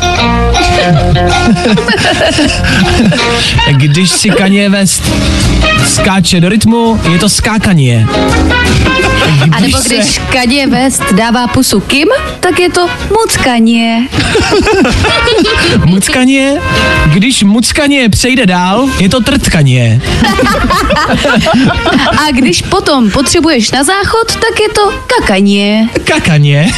Když 3.76 4.10
si 4.10 4.30
Kanye 4.30 4.68
West 4.70 5.02
skáče 5.86 6.40
do 6.40 6.48
rytmu, 6.48 7.00
je 7.12 7.18
to 7.18 7.28
skákaně. 7.28 8.06
A 9.52 9.60
nebo 9.60 9.78
se- 9.78 9.88
když 9.96 10.20
Kanye 10.32 10.66
West 10.66 11.02
dává 11.12 11.46
pusu 11.46 11.80
Kim, 11.80 12.08
tak 12.40 12.60
je 12.60 12.70
to 12.70 12.88
muckaně. 13.10 14.08
Muckaně, 15.84 16.54
když 17.12 17.42
muckaně 17.42 18.08
přejde 18.08 18.46
dál, 18.46 18.88
je 18.98 19.08
to 19.08 19.20
trtkaně. 19.20 20.00
A 22.18 22.30
když 22.32 22.62
potom 22.62 23.10
potřebuješ 23.10 23.70
na 23.70 23.84
záchod, 23.84 24.32
tak 24.34 24.60
je 24.60 24.68
to 24.74 24.92
kakaně. 25.06 25.88
Kakaně. 26.04 26.68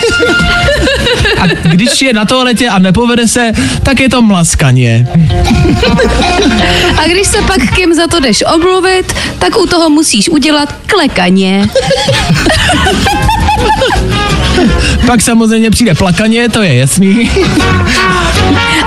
A 1.40 1.46
když 1.46 2.02
je 2.02 2.12
na 2.12 2.24
toaletě 2.24 2.68
a 2.68 2.78
nepovede 2.78 3.28
se, 3.28 3.52
tak 3.82 4.00
je 4.00 4.08
to 4.08 4.22
mlaskaně. 4.22 5.08
A 6.98 7.06
když 7.06 7.26
se 7.28 7.42
pak 7.42 7.74
Kim 7.74 7.94
za 7.94 8.06
to 8.06 8.20
jdeš 8.20 8.44
omluvit, 8.54 9.12
tak 9.38 9.56
u 9.56 9.66
toho 9.66 9.90
musíš 9.90 10.28
udělat 10.28 10.74
klekaně. 10.86 11.68
Pak 15.06 15.20
samozřejmě 15.20 15.70
přijde 15.70 15.94
plakaně, 15.94 16.48
to 16.48 16.62
je 16.62 16.74
jasný. 16.74 17.30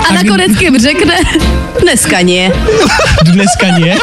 A 0.08 0.12
nakonec 0.12 0.58
Kim 0.58 0.78
řekne 0.78 1.14
dneskaně. 1.80 2.52
Dneskaně. 3.24 3.96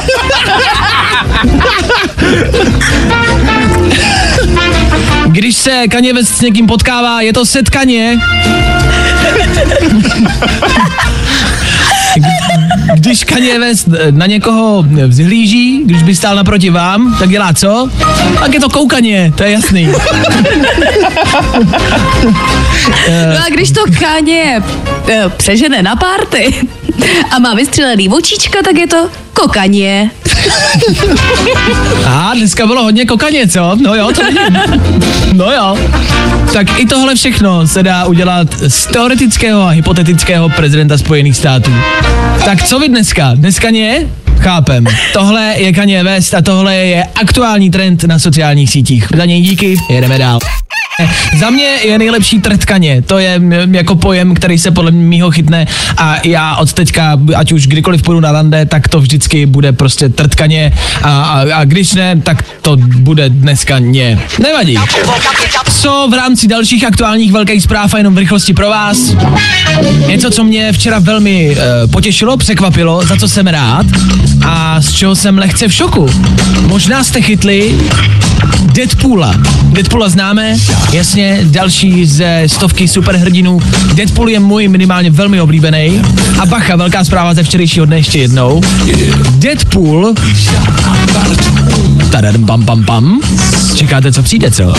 Když 5.39 5.55
se 5.55 5.88
Kanye 5.88 6.13
West 6.13 6.38
s 6.38 6.41
někým 6.41 6.67
potkává, 6.67 7.22
je 7.22 7.34
to 7.34 7.46
setkaně. 7.46 8.19
Když 12.96 13.24
Kanye 13.24 13.60
West 13.60 13.88
na 14.12 14.25
někoho 14.25 14.86
vzhlíží, 15.08 15.81
když 15.86 16.03
by 16.03 16.15
stál 16.15 16.36
naproti 16.36 16.69
vám, 16.69 17.15
tak 17.19 17.29
dělá 17.29 17.53
co? 17.53 17.89
Tak 18.39 18.53
je 18.53 18.60
to 18.60 18.69
koukaně, 18.69 19.34
to 19.36 19.43
je 19.43 19.51
jasný. 19.51 19.88
No 23.34 23.46
a 23.46 23.50
když 23.51 23.72
to 23.72 23.81
Kanye 24.00 24.63
eh, 25.10 25.29
přežene 25.38 25.81
na 25.84 25.96
párty 25.96 26.55
a 27.31 27.39
má 27.39 27.53
vystřelený 27.53 28.10
očička, 28.10 28.60
tak 28.63 28.77
je 28.77 28.88
to 28.88 29.10
kokaně. 29.34 30.12
A 32.06 32.34
dneska 32.34 32.68
bylo 32.68 32.84
hodně 32.84 33.06
kokaně, 33.06 33.48
co? 33.48 33.77
No 33.82 33.96
jo, 33.96 34.12
to. 34.15 34.22
No 35.34 35.51
jo. 35.51 35.77
Tak 36.53 36.79
i 36.79 36.86
tohle 36.86 37.15
všechno 37.15 37.68
se 37.68 37.84
dá 37.84 38.06
udělat 38.06 38.48
z 38.68 38.86
teoretického 38.86 39.62
a 39.62 39.70
hypotetického 39.70 40.50
prezidenta 40.50 40.98
Spojených 40.98 41.38
států. 41.38 41.72
Tak 42.46 42.63
co 42.63 42.79
vy 42.79 42.89
dneska? 42.89 43.32
Dneska 43.36 43.70
ně? 43.70 44.08
Chápem. 44.39 44.86
Tohle 45.13 45.53
je 45.58 45.74
Kanye 45.74 46.03
West 46.03 46.34
a 46.34 46.41
tohle 46.41 46.75
je 46.75 47.03
aktuální 47.03 47.72
trend 47.72 48.03
na 48.03 48.20
sociálních 48.20 48.70
sítích. 48.70 49.08
Za 49.18 49.25
něj 49.25 49.41
díky, 49.41 49.77
jedeme 49.89 50.18
dál. 50.18 50.39
Za 51.39 51.50
mě 51.50 51.63
je 51.63 51.98
nejlepší 51.98 52.41
trtkaně. 52.41 53.01
To 53.01 53.18
je 53.20 53.41
jako 53.72 53.96
pojem, 53.96 54.36
který 54.36 54.58
se 54.58 54.72
podle 54.72 54.91
mýho 54.91 55.32
chytne 55.32 55.68
a 55.98 56.15
já 56.24 56.56
od 56.56 56.74
teďka, 56.74 57.20
ať 57.36 57.51
už 57.51 57.68
kdykoliv 57.68 58.01
půjdu 58.01 58.20
na 58.20 58.32
rande, 58.32 58.65
tak 58.65 58.88
to 58.88 59.01
vždycky 59.01 59.46
bude 59.46 59.72
prostě 59.72 60.10
trtkaně 60.10 60.74
a, 61.03 61.22
a, 61.22 61.46
a 61.53 61.65
když 61.65 61.94
ne, 61.94 62.22
tak 62.24 62.44
to 62.62 62.77
bude 62.77 63.29
dneska 63.29 63.79
ně. 63.79 64.20
Nevadí. 64.44 64.77
Co 65.82 66.08
v 66.12 66.13
rámci 66.13 66.48
dalších 66.48 66.86
aktuálních 66.86 67.32
velkých 67.32 67.63
zpráv 67.63 67.94
a 67.94 67.98
jenom 67.98 68.15
v 68.15 68.18
rychlosti 68.18 68.53
pro 68.53 68.70
vás? 68.70 68.98
Něco, 70.08 70.32
co 70.32 70.44
mě 70.44 70.72
včera 70.74 71.00
velmi 71.00 71.50
uh, 71.50 71.91
potěšilo, 71.91 72.38
překvapilo, 72.38 73.06
za 73.06 73.15
co 73.15 73.27
jsem 73.27 73.48
rád 73.48 73.86
a 74.46 74.82
z 74.82 74.94
čeho 74.94 75.15
jsem 75.15 75.38
lehce 75.38 75.68
v 75.68 75.74
šoku. 75.74 76.10
Možná 76.68 77.03
jste 77.03 77.22
chytli 77.22 77.75
Deadpoola. 78.60 79.36
Deadpoola 79.63 80.10
známe, 80.10 80.56
jasně, 80.93 81.39
další 81.43 82.05
ze 82.05 82.43
stovky 82.48 82.88
superhrdinů. 82.88 83.60
Deadpool 83.93 84.29
je 84.29 84.39
můj 84.39 84.67
minimálně 84.67 85.10
velmi 85.10 85.41
oblíbený. 85.41 86.01
A 86.39 86.46
bacha, 86.46 86.75
velká 86.75 87.03
zpráva 87.03 87.34
ze 87.34 87.43
včerejšího 87.43 87.86
dne 87.86 87.98
ještě 87.98 88.19
jednou. 88.19 88.62
Deadpool 89.38 90.13
Tadadam 92.11 92.45
pam 92.45 92.65
pam 92.65 92.83
pam. 92.83 93.21
Čekáte, 93.75 94.11
co 94.11 94.23
přijde, 94.23 94.51
co? 94.51 94.73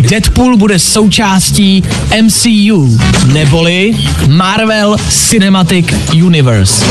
Deadpool 0.00 0.56
bude 0.56 0.78
součástí 0.78 1.84
MCU, 2.22 2.98
neboli 3.26 3.94
Marvel 4.28 4.96
Cinematic 5.08 5.86
Universe. 6.12 6.84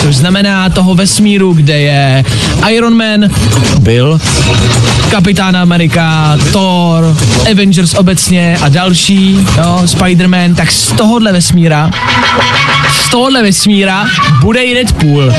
Což 0.00 0.16
znamená 0.16 0.68
toho 0.68 0.94
vesmíru, 0.94 1.52
kde 1.52 1.80
je 1.80 2.24
Iron 2.70 2.96
Man, 2.96 3.30
byl, 3.78 4.20
Kapitán 5.10 5.56
Amerika, 5.56 6.38
Thor, 6.52 7.16
Avengers 7.50 7.94
obecně 7.94 8.58
a 8.60 8.68
další, 8.68 9.46
jo, 9.56 9.82
Spider-Man, 9.84 10.54
tak 10.54 10.72
z 10.72 10.92
tohohle 10.92 11.32
vesmíra, 11.32 11.90
z 13.04 13.08
tohohle 13.10 13.42
vesmíra 13.42 14.06
bude 14.40 14.62
i 14.64 14.74
Deadpool. 14.74 15.32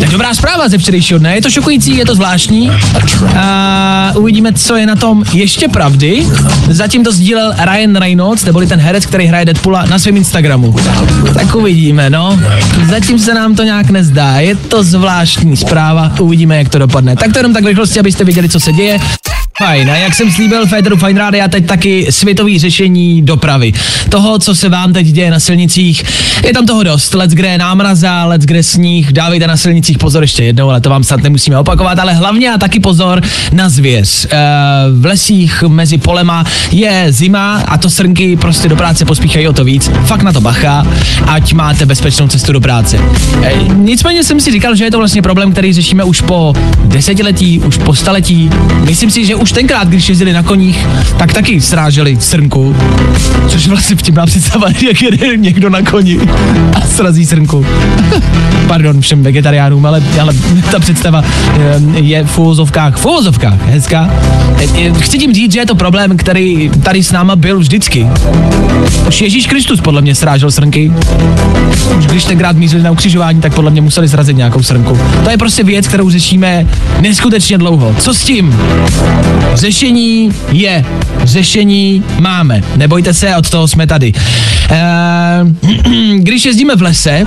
Je 0.00 0.06
dobrá 0.10 0.34
zpráva 0.34 0.68
ze 0.68 0.78
včerejšího 0.78 1.18
dne, 1.18 1.34
je 1.34 1.42
to 1.42 1.50
šokující, 1.50 1.96
je 1.96 2.06
to 2.06 2.14
zvláštní. 2.14 2.49
A 3.36 4.12
uvidíme, 4.16 4.52
co 4.52 4.76
je 4.76 4.86
na 4.86 4.96
tom 4.96 5.24
ještě 5.32 5.68
pravdy. 5.68 6.26
Zatím 6.68 7.04
to 7.04 7.12
sdílel 7.12 7.54
Ryan 7.64 7.96
Reynolds, 7.96 8.44
neboli 8.44 8.66
ten 8.66 8.80
herec, 8.80 9.06
který 9.06 9.26
hraje 9.26 9.44
Deadpoola 9.44 9.84
na 9.86 9.98
svém 9.98 10.16
Instagramu. 10.16 10.74
Tak 11.34 11.54
uvidíme, 11.54 12.10
no. 12.10 12.40
Zatím 12.90 13.18
se 13.18 13.34
nám 13.34 13.54
to 13.54 13.62
nějak 13.62 13.90
nezdá, 13.90 14.36
je 14.36 14.54
to 14.56 14.82
zvláštní 14.82 15.56
zpráva, 15.56 16.12
uvidíme, 16.20 16.58
jak 16.58 16.68
to 16.68 16.78
dopadne. 16.78 17.16
Tak 17.16 17.32
to 17.32 17.38
jenom 17.38 17.52
tak 17.52 17.64
rychlosti, 17.64 18.00
abyste 18.00 18.24
věděli, 18.24 18.48
co 18.48 18.60
se 18.60 18.72
děje. 18.72 18.98
Fajn, 19.60 19.90
a 19.90 19.96
jak 19.96 20.14
jsem 20.14 20.30
slíbil 20.30 20.66
Féteru 20.66 20.96
Fine 20.96 21.20
Rádia, 21.20 21.48
teď 21.48 21.66
taky 21.66 22.06
světový 22.10 22.58
řešení 22.58 23.22
dopravy. 23.22 23.72
Toho, 24.08 24.38
co 24.38 24.54
se 24.54 24.68
vám 24.68 24.92
teď 24.92 25.06
děje 25.06 25.30
na 25.30 25.40
silnicích, 25.40 26.04
je 26.46 26.52
tam 26.52 26.66
toho 26.66 26.82
dost. 26.82 27.14
Let's 27.14 27.34
kde 27.34 27.58
námraza, 27.58 28.24
let's 28.24 28.46
kde 28.46 28.62
sníh, 28.62 29.12
dávejte 29.12 29.46
na 29.46 29.56
silnicích 29.56 29.98
pozor 29.98 30.22
ještě 30.22 30.44
jednou, 30.44 30.70
ale 30.70 30.80
to 30.80 30.90
vám 30.90 31.04
snad 31.04 31.22
nemusíme 31.22 31.58
opakovat, 31.58 31.98
ale 31.98 32.14
hlavně 32.14 32.52
a 32.52 32.58
taky 32.58 32.80
pozor 32.80 33.22
na 33.52 33.68
zvěř. 33.68 34.24
E, 34.24 34.38
v 34.92 35.04
lesích 35.04 35.62
mezi 35.62 35.98
polema 35.98 36.44
je 36.70 37.06
zima 37.08 37.62
a 37.68 37.78
to 37.78 37.90
srnky 37.90 38.36
prostě 38.36 38.68
do 38.68 38.76
práce 38.76 39.04
pospíchají 39.04 39.48
o 39.48 39.52
to 39.52 39.64
víc. 39.64 39.90
Fakt 40.04 40.22
na 40.22 40.32
to 40.32 40.40
bacha, 40.40 40.86
ať 41.26 41.52
máte 41.52 41.86
bezpečnou 41.86 42.28
cestu 42.28 42.52
do 42.52 42.60
práce. 42.60 42.98
E, 43.42 43.52
nicméně 43.74 44.24
jsem 44.24 44.40
si 44.40 44.52
říkal, 44.52 44.74
že 44.74 44.84
je 44.84 44.90
to 44.90 44.98
vlastně 44.98 45.22
problém, 45.22 45.52
který 45.52 45.72
řešíme 45.72 46.04
už 46.04 46.20
po 46.20 46.54
desetiletí, 46.84 47.58
už 47.58 47.78
po 47.78 47.94
staletí. 47.94 48.50
Myslím 48.84 49.10
si, 49.10 49.26
že 49.26 49.34
už 49.34 49.49
tenkrát, 49.52 49.88
když 49.88 50.08
jezdili 50.08 50.32
na 50.32 50.42
koních, 50.42 50.86
tak 51.16 51.32
taky 51.32 51.60
sráželi 51.60 52.16
srnku. 52.20 52.76
Což 53.48 53.66
vlastně 53.66 53.96
vtipná 53.96 54.26
představa, 54.26 54.68
jak 54.88 55.02
jede 55.02 55.36
někdo 55.36 55.70
na 55.70 55.82
koni 55.82 56.18
a 56.74 56.80
srazí 56.80 57.26
srnku. 57.26 57.66
Pardon 58.66 59.00
všem 59.00 59.22
vegetariánům, 59.22 59.86
ale, 59.86 60.02
ale 60.20 60.34
ta 60.70 60.78
představa 60.78 61.24
eh, 61.24 61.80
je 62.00 62.24
v 62.24 62.38
úvozovkách, 62.38 62.96
v 62.96 63.06
úvozovkách 63.06 63.66
hezká. 63.66 64.10
Eh, 64.58 64.66
eh, 64.78 64.92
Chci 65.00 65.18
tím 65.18 65.34
říct, 65.34 65.52
že 65.52 65.60
je 65.60 65.66
to 65.66 65.74
problém, 65.74 66.16
který 66.16 66.70
tady 66.82 67.02
s 67.02 67.12
náma 67.12 67.36
byl 67.36 67.58
vždycky. 67.58 68.06
Už 69.08 69.20
Ježíš 69.20 69.46
Kristus 69.46 69.80
podle 69.80 70.02
mě 70.02 70.14
srážel 70.14 70.50
srnky. 70.50 70.92
Už 71.98 72.06
když 72.06 72.24
tenkrát 72.24 72.56
mířili 72.56 72.82
na 72.82 72.90
ukřižování, 72.90 73.40
tak 73.40 73.54
podle 73.54 73.70
mě 73.70 73.80
museli 73.80 74.08
srazit 74.08 74.36
nějakou 74.36 74.62
srnku. 74.62 74.98
To 75.24 75.30
je 75.30 75.38
prostě 75.38 75.64
věc, 75.64 75.88
kterou 75.88 76.10
řešíme 76.10 76.66
neskutečně 77.00 77.58
dlouho. 77.58 77.94
Co 77.98 78.14
s 78.14 78.24
tím? 78.24 78.56
Řešení 79.54 80.32
je, 80.52 80.84
řešení 81.22 82.04
máme. 82.18 82.62
Nebojte 82.76 83.14
se, 83.14 83.36
od 83.36 83.50
toho 83.50 83.68
jsme 83.68 83.86
tady. 83.86 84.12
Ehm, 84.68 85.56
když 86.18 86.44
jezdíme 86.44 86.76
v 86.76 86.82
lese, 86.82 87.24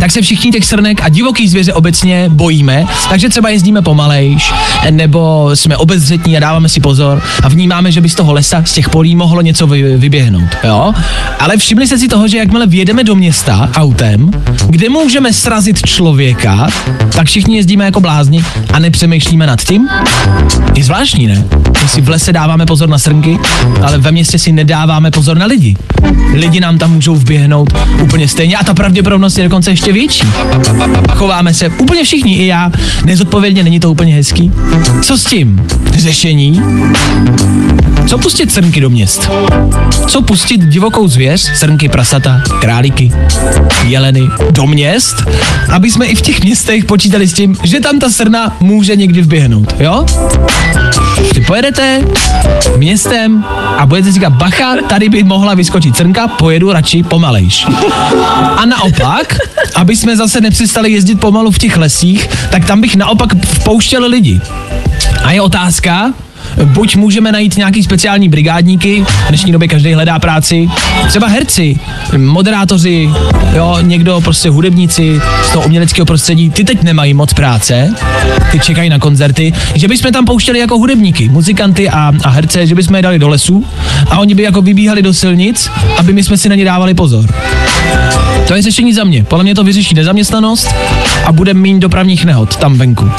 tak 0.00 0.10
se 0.10 0.22
všichni 0.22 0.50
těch 0.50 0.64
srnek 0.64 1.00
a 1.02 1.08
divoký 1.08 1.48
zvěře 1.48 1.72
obecně 1.72 2.28
bojíme, 2.28 2.84
takže 3.08 3.28
třeba 3.28 3.48
jezdíme 3.48 3.82
pomalejš, 3.82 4.52
nebo 4.90 5.50
jsme 5.54 5.76
obezřetní 5.76 6.36
a 6.36 6.40
dáváme 6.40 6.68
si 6.68 6.80
pozor 6.80 7.22
a 7.42 7.48
vnímáme, 7.48 7.92
že 7.92 8.00
by 8.00 8.08
z 8.08 8.14
toho 8.14 8.32
lesa, 8.32 8.62
z 8.64 8.72
těch 8.72 8.88
polí 8.88 9.16
mohlo 9.16 9.40
něco 9.40 9.66
vy, 9.66 9.96
vyběhnout, 9.96 10.56
jo? 10.64 10.94
Ale 11.40 11.56
všimli 11.56 11.86
jste 11.86 11.98
si 11.98 12.08
toho, 12.08 12.28
že 12.28 12.38
jakmile 12.38 12.66
vjedeme 12.66 13.04
do 13.04 13.14
města 13.14 13.70
autem, 13.74 14.30
kde 14.68 14.88
můžeme 14.88 15.32
srazit 15.32 15.86
člověka, 15.86 16.68
tak 17.12 17.26
všichni 17.26 17.56
jezdíme 17.56 17.84
jako 17.84 18.00
blázni 18.00 18.44
a 18.72 18.78
nepřemýšlíme 18.78 19.46
nad 19.46 19.60
tím? 19.64 19.88
Je 20.74 20.84
zvláštní, 20.84 21.25
ne? 21.26 21.44
My 21.82 21.88
si 21.88 22.00
v 22.00 22.08
lese 22.08 22.32
dáváme 22.32 22.66
pozor 22.66 22.88
na 22.88 22.98
srnky, 22.98 23.38
ale 23.82 23.98
ve 23.98 24.12
městě 24.12 24.38
si 24.38 24.52
nedáváme 24.52 25.10
pozor 25.10 25.38
na 25.38 25.46
lidi. 25.46 25.76
Lidi 26.34 26.60
nám 26.60 26.78
tam 26.78 26.92
můžou 26.92 27.14
vběhnout 27.14 27.74
úplně 28.02 28.28
stejně 28.28 28.56
a 28.56 28.64
ta 28.64 28.74
pravděpodobnost 28.74 29.38
je 29.38 29.44
dokonce 29.44 29.70
ještě 29.70 29.92
větší. 29.92 30.26
Chováme 31.14 31.54
se 31.54 31.68
úplně 31.68 32.04
všichni, 32.04 32.36
i 32.36 32.46
já, 32.46 32.70
nezodpovědně, 33.04 33.62
není 33.62 33.80
to 33.80 33.90
úplně 33.90 34.14
hezký. 34.14 34.52
Co 35.02 35.18
s 35.18 35.24
tím? 35.24 35.66
Řešení? 35.96 36.62
Co 38.06 38.18
pustit 38.18 38.52
srnky 38.52 38.80
do 38.80 38.90
měst? 38.90 39.30
Co 40.06 40.22
pustit 40.22 40.60
divokou 40.64 41.08
zvěř, 41.08 41.40
srnky, 41.58 41.88
prasata, 41.88 42.42
králíky, 42.60 43.12
jeleny 43.84 44.22
do 44.50 44.66
měst, 44.66 45.16
aby 45.72 45.90
jsme 45.90 46.06
i 46.06 46.14
v 46.14 46.22
těch 46.22 46.42
městech 46.42 46.84
počítali 46.84 47.28
s 47.28 47.32
tím, 47.32 47.56
že 47.64 47.80
tam 47.80 47.98
ta 47.98 48.10
srna 48.10 48.56
může 48.60 48.96
někdy 48.96 49.22
vběhnout, 49.22 49.74
jo? 49.80 50.06
Ty 51.36 51.42
pojedete 51.42 52.04
městem 52.76 53.44
a 53.78 53.86
budete 53.86 54.12
říkat, 54.12 54.32
bacha, 54.32 54.76
tady 54.88 55.08
by 55.08 55.22
mohla 55.22 55.54
vyskočit 55.54 55.96
srnka, 55.96 56.28
pojedu 56.28 56.72
radši 56.72 57.02
pomalejš. 57.02 57.66
A 58.56 58.64
naopak, 58.66 59.38
aby 59.74 59.96
jsme 59.96 60.16
zase 60.16 60.40
nepřestali 60.40 60.92
jezdit 60.92 61.20
pomalu 61.20 61.50
v 61.50 61.58
těch 61.58 61.76
lesích, 61.76 62.28
tak 62.50 62.64
tam 62.64 62.80
bych 62.80 62.96
naopak 62.96 63.30
vpouštěl 63.44 64.06
lidi. 64.06 64.40
A 65.24 65.32
je 65.32 65.40
otázka, 65.40 66.12
buď 66.64 66.96
můžeme 66.96 67.32
najít 67.32 67.56
nějaký 67.56 67.82
speciální 67.82 68.28
brigádníky, 68.28 69.04
v 69.04 69.28
dnešní 69.28 69.52
době 69.52 69.68
každý 69.68 69.94
hledá 69.94 70.18
práci, 70.18 70.68
třeba 71.08 71.26
herci, 71.26 71.78
moderátoři, 72.16 73.10
jo, 73.56 73.78
někdo 73.82 74.20
prostě 74.20 74.50
hudebníci 74.50 75.20
z 75.42 75.50
toho 75.52 75.64
uměleckého 75.66 76.06
prostředí, 76.06 76.50
ty 76.50 76.64
teď 76.64 76.82
nemají 76.82 77.14
moc 77.14 77.32
práce, 77.32 77.94
ty 78.52 78.60
čekají 78.60 78.90
na 78.90 78.98
koncerty, 78.98 79.52
že 79.74 79.88
bychom 79.88 80.12
tam 80.12 80.24
pouštěli 80.24 80.58
jako 80.58 80.78
hudebníky, 80.78 81.28
muzikanty 81.28 81.90
a, 81.90 82.12
a 82.24 82.28
herce, 82.28 82.66
že 82.66 82.74
bychom 82.74 82.96
je 82.96 83.02
dali 83.02 83.18
do 83.18 83.28
lesů 83.28 83.64
a 84.10 84.18
oni 84.18 84.34
by 84.34 84.42
jako 84.42 84.62
vybíhali 84.62 85.02
do 85.02 85.14
silnic, 85.14 85.70
aby 85.98 86.12
my 86.12 86.22
jsme 86.22 86.36
si 86.36 86.48
na 86.48 86.54
ně 86.54 86.64
dávali 86.64 86.94
pozor. 86.94 87.26
To 88.48 88.54
je 88.54 88.62
řešení 88.62 88.92
za 88.92 89.04
mě. 89.04 89.24
Podle 89.24 89.44
mě 89.44 89.54
to 89.54 89.64
vyřeší 89.64 89.94
nezaměstnanost 89.94 90.68
a 91.24 91.32
bude 91.32 91.54
méně 91.54 91.80
dopravních 91.80 92.24
nehod 92.24 92.56
tam 92.56 92.78
venku. 92.78 93.10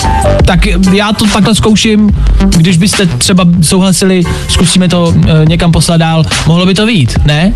Tak 0.45 0.65
já 0.93 1.13
to 1.13 1.25
takhle 1.25 1.55
zkouším, 1.55 2.09
když 2.57 2.77
byste 2.77 3.05
třeba 3.05 3.45
souhlasili, 3.61 4.23
zkusíme 4.49 4.89
to 4.89 5.13
e, 5.27 5.45
někam 5.45 5.71
poslat 5.71 5.97
dál, 5.97 6.23
mohlo 6.47 6.65
by 6.65 6.73
to 6.73 6.85
vít, 6.85 7.13
ne? 7.25 7.53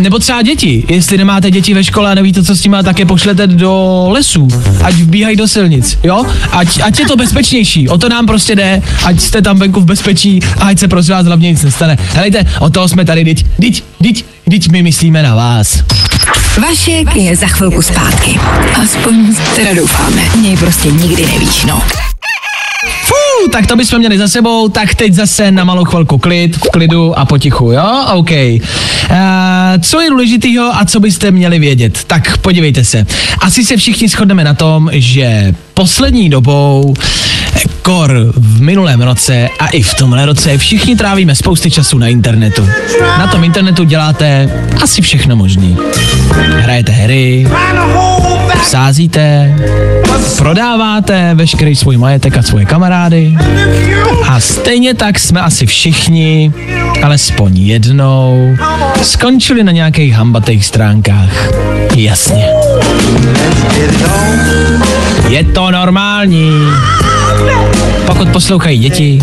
Nebo 0.00 0.18
třeba 0.18 0.42
děti. 0.42 0.84
Jestli 0.88 1.18
nemáte 1.18 1.50
děti 1.50 1.74
ve 1.74 1.84
škole 1.84 2.10
a 2.10 2.14
nevíte, 2.14 2.44
co 2.44 2.56
s 2.56 2.64
nimi, 2.64 2.76
tak 2.84 2.98
je 2.98 3.06
pošlete 3.06 3.46
do 3.46 4.06
lesů, 4.10 4.48
ať 4.82 4.94
vbíhají 4.94 5.36
do 5.36 5.48
silnic, 5.48 5.98
jo? 6.02 6.24
Ať, 6.52 6.80
ať 6.82 6.98
je 6.98 7.06
to 7.06 7.16
bezpečnější, 7.16 7.88
o 7.88 7.98
to 7.98 8.08
nám 8.08 8.26
prostě 8.26 8.56
jde, 8.56 8.82
ať 9.04 9.20
jste 9.20 9.42
tam 9.42 9.58
venku 9.58 9.80
v 9.80 9.84
bezpečí 9.84 10.40
a 10.60 10.64
ať 10.66 10.78
se 10.78 10.88
prosím 10.88 11.14
vás 11.14 11.26
hlavně 11.26 11.50
nic 11.50 11.62
nestane. 11.62 11.98
Helejte, 12.14 12.46
o 12.60 12.70
toho 12.70 12.88
jsme 12.88 13.04
tady, 13.04 13.24
diť, 13.24 13.46
diť, 13.58 13.84
diť, 14.00 14.24
diť 14.50 14.74
my 14.74 14.82
myslíme 14.82 15.22
na 15.22 15.38
vás. 15.38 15.86
Vašek 16.58 17.14
je 17.14 17.36
za 17.36 17.46
chvilku 17.46 17.82
zpátky. 17.82 18.40
Aspoň 18.82 19.34
teda 19.54 19.74
doufáme. 19.74 20.22
Něj 20.42 20.56
prostě 20.56 20.90
nikdy 20.90 21.26
nevíš, 21.26 21.64
no. 21.64 21.82
Tak 23.48 23.66
to 23.66 23.76
bychom 23.76 23.98
měli 23.98 24.18
za 24.18 24.28
sebou, 24.28 24.68
tak 24.68 24.94
teď 24.94 25.12
zase 25.12 25.50
na 25.50 25.64
malou 25.64 25.84
chvilku 25.84 26.18
klid, 26.18 26.56
v 26.56 26.60
klidu 26.60 27.18
a 27.18 27.24
potichu, 27.24 27.72
jo? 27.72 28.06
OK. 28.14 28.30
Uh, 28.30 29.16
co 29.82 30.00
je 30.00 30.10
důležitýho 30.10 30.76
a 30.76 30.84
co 30.84 31.00
byste 31.00 31.30
měli 31.30 31.58
vědět? 31.58 32.04
Tak 32.06 32.36
podívejte 32.38 32.84
se. 32.84 33.06
Asi 33.40 33.64
se 33.64 33.76
všichni 33.76 34.08
shodneme 34.08 34.44
na 34.44 34.54
tom, 34.54 34.90
že 34.92 35.54
poslední 35.74 36.30
dobou 36.30 36.94
kor 37.82 38.32
v 38.36 38.60
minulém 38.60 39.02
roce 39.02 39.48
a 39.58 39.66
i 39.66 39.82
v 39.82 39.94
tomhle 39.94 40.26
roce 40.26 40.58
všichni 40.58 40.96
trávíme 40.96 41.34
spousty 41.34 41.70
času 41.70 41.98
na 41.98 42.08
internetu. 42.08 42.68
Na 43.18 43.26
tom 43.26 43.44
internetu 43.44 43.84
děláte 43.84 44.50
asi 44.82 45.02
všechno 45.02 45.36
možný. 45.36 45.76
Hrajete 46.32 46.92
hry, 46.92 47.46
sázíte, 48.62 49.54
prodáváte 50.38 51.30
veškerý 51.34 51.76
svůj 51.76 51.96
majetek 51.96 52.36
a 52.36 52.42
svoje 52.42 52.64
kamarády. 52.64 53.36
A 54.28 54.40
stejně 54.40 54.94
tak 54.94 55.18
jsme 55.18 55.40
asi 55.40 55.66
všichni, 55.66 56.52
alespoň 57.02 57.58
jednou, 57.58 58.56
skončili 59.02 59.64
na 59.64 59.72
nějakých 59.72 60.12
hambatých 60.14 60.66
stránkách. 60.66 61.50
Jasně. 61.96 62.46
Je 65.28 65.44
to 65.44 65.70
normální. 65.70 66.52
Pokud 68.20 68.32
poslouchají 68.32 68.78
děti, 68.78 69.18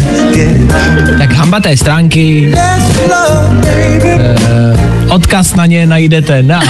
tak 1.18 1.34
hambaté 1.34 1.78
stránky, 1.78 2.54
eh, 2.56 2.78
odkaz 5.10 5.56
na 5.56 5.66
ně 5.66 5.88
najdete 5.88 6.44
na... 6.44 6.62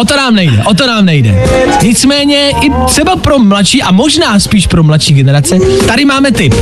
o 0.00 0.04
to 0.04 0.16
nám 0.16 0.34
nejde, 0.34 0.62
o 0.64 0.74
to 0.74 0.86
nám 0.86 1.04
nejde. 1.04 1.34
Nicméně 1.82 2.50
i 2.50 2.70
třeba 2.86 3.16
pro 3.16 3.38
mladší 3.38 3.82
a 3.82 3.92
možná 3.92 4.40
spíš 4.40 4.66
pro 4.66 4.82
mladší 4.82 5.14
generace, 5.14 5.58
tady 5.86 6.04
máme 6.04 6.32
tip. 6.32 6.54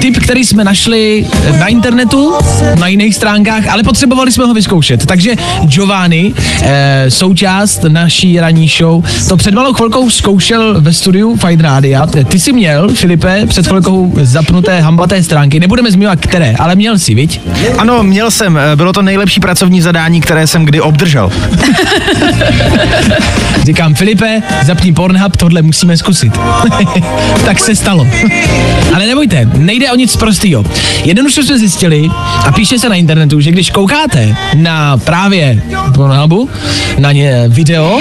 Tip, 0.00 0.18
který 0.18 0.44
jsme 0.44 0.64
našli 0.64 1.26
na 1.58 1.66
internetu, 1.66 2.34
na 2.78 2.88
jiných 2.88 3.14
stránkách, 3.14 3.68
ale 3.68 3.82
potřebovali 3.82 4.32
jsme 4.32 4.44
ho 4.44 4.54
vyzkoušet. 4.54 5.06
Takže 5.06 5.36
Giovanni, 5.64 6.34
eh, 6.62 7.04
součást 7.08 7.84
naší 7.88 8.40
ranní 8.40 8.68
show, 8.78 9.04
to 9.28 9.36
před 9.36 9.54
malou 9.54 9.72
chvilkou 9.72 10.10
zkoušel 10.10 10.80
ve 10.80 10.92
studiu 10.92 11.31
Fine 11.36 11.62
Rádia. 11.62 12.06
Ty 12.06 12.38
jsi 12.40 12.52
měl, 12.52 12.88
Filipe, 12.88 13.46
před 13.46 13.66
chvilkou 13.66 14.12
zapnuté 14.22 14.80
hambaté 14.80 15.22
stránky, 15.22 15.60
nebudeme 15.60 15.90
zmiňovat 15.90 16.18
které, 16.20 16.54
ale 16.58 16.74
měl 16.74 16.98
si, 16.98 17.14
viď? 17.14 17.40
Ano, 17.78 18.02
měl 18.02 18.30
jsem. 18.30 18.56
eh, 18.58 18.76
Bylo 18.76 18.92
to 18.92 19.02
nejlepší 19.02 19.40
pracovní 19.40 19.80
zadání, 19.80 20.20
které 20.20 20.46
jsem 20.46 20.64
kdy 20.64 20.80
obdržel. 20.80 21.30
Říkám, 23.64 23.94
Filipe, 23.94 24.42
zapni 24.64 24.92
Pornhub, 24.92 25.36
tohle 25.36 25.62
musíme 25.62 25.96
zkusit. 25.96 26.32
tak 27.44 27.60
se 27.60 27.76
stalo. 27.76 28.06
Ale 28.94 29.06
nebojte, 29.06 29.48
nejde 29.56 29.90
o 29.92 29.96
nic 29.96 30.16
prostýho. 30.16 30.64
Jednoduše 31.04 31.42
jsme 31.42 31.58
zjistili, 31.58 32.08
a 32.46 32.52
píše 32.52 32.78
se 32.78 32.88
na 32.88 32.94
internetu, 32.94 33.40
že 33.40 33.50
když 33.50 33.70
koukáte 33.70 34.36
na 34.54 34.96
právě 34.96 35.62
Pornhubu, 35.94 36.48
na 36.98 37.12
ně 37.12 37.44
video, 37.48 38.00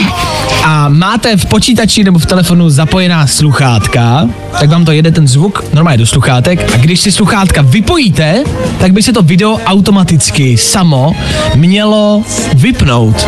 a 0.63 0.89
máte 0.89 1.38
v 1.38 1.45
počítači 1.45 2.04
nebo 2.04 2.19
v 2.19 2.26
telefonu 2.26 2.69
zapojená 2.69 3.28
sluchátka, 3.28 4.30
tak 4.60 4.69
vám 4.69 4.86
to 4.86 4.91
jede 4.91 5.12
ten 5.12 5.28
zvuk 5.28 5.63
normálně 5.74 5.97
do 5.97 6.06
sluchátek 6.06 6.74
a 6.74 6.78
když 6.78 7.00
si 7.00 7.12
sluchátka 7.12 7.62
vypojíte, 7.62 8.43
tak 8.80 8.93
by 8.93 9.04
se 9.04 9.13
to 9.13 9.21
video 9.21 9.58
automaticky 9.65 10.58
samo 10.58 11.15
mělo 11.56 12.24
vypnout, 12.54 13.28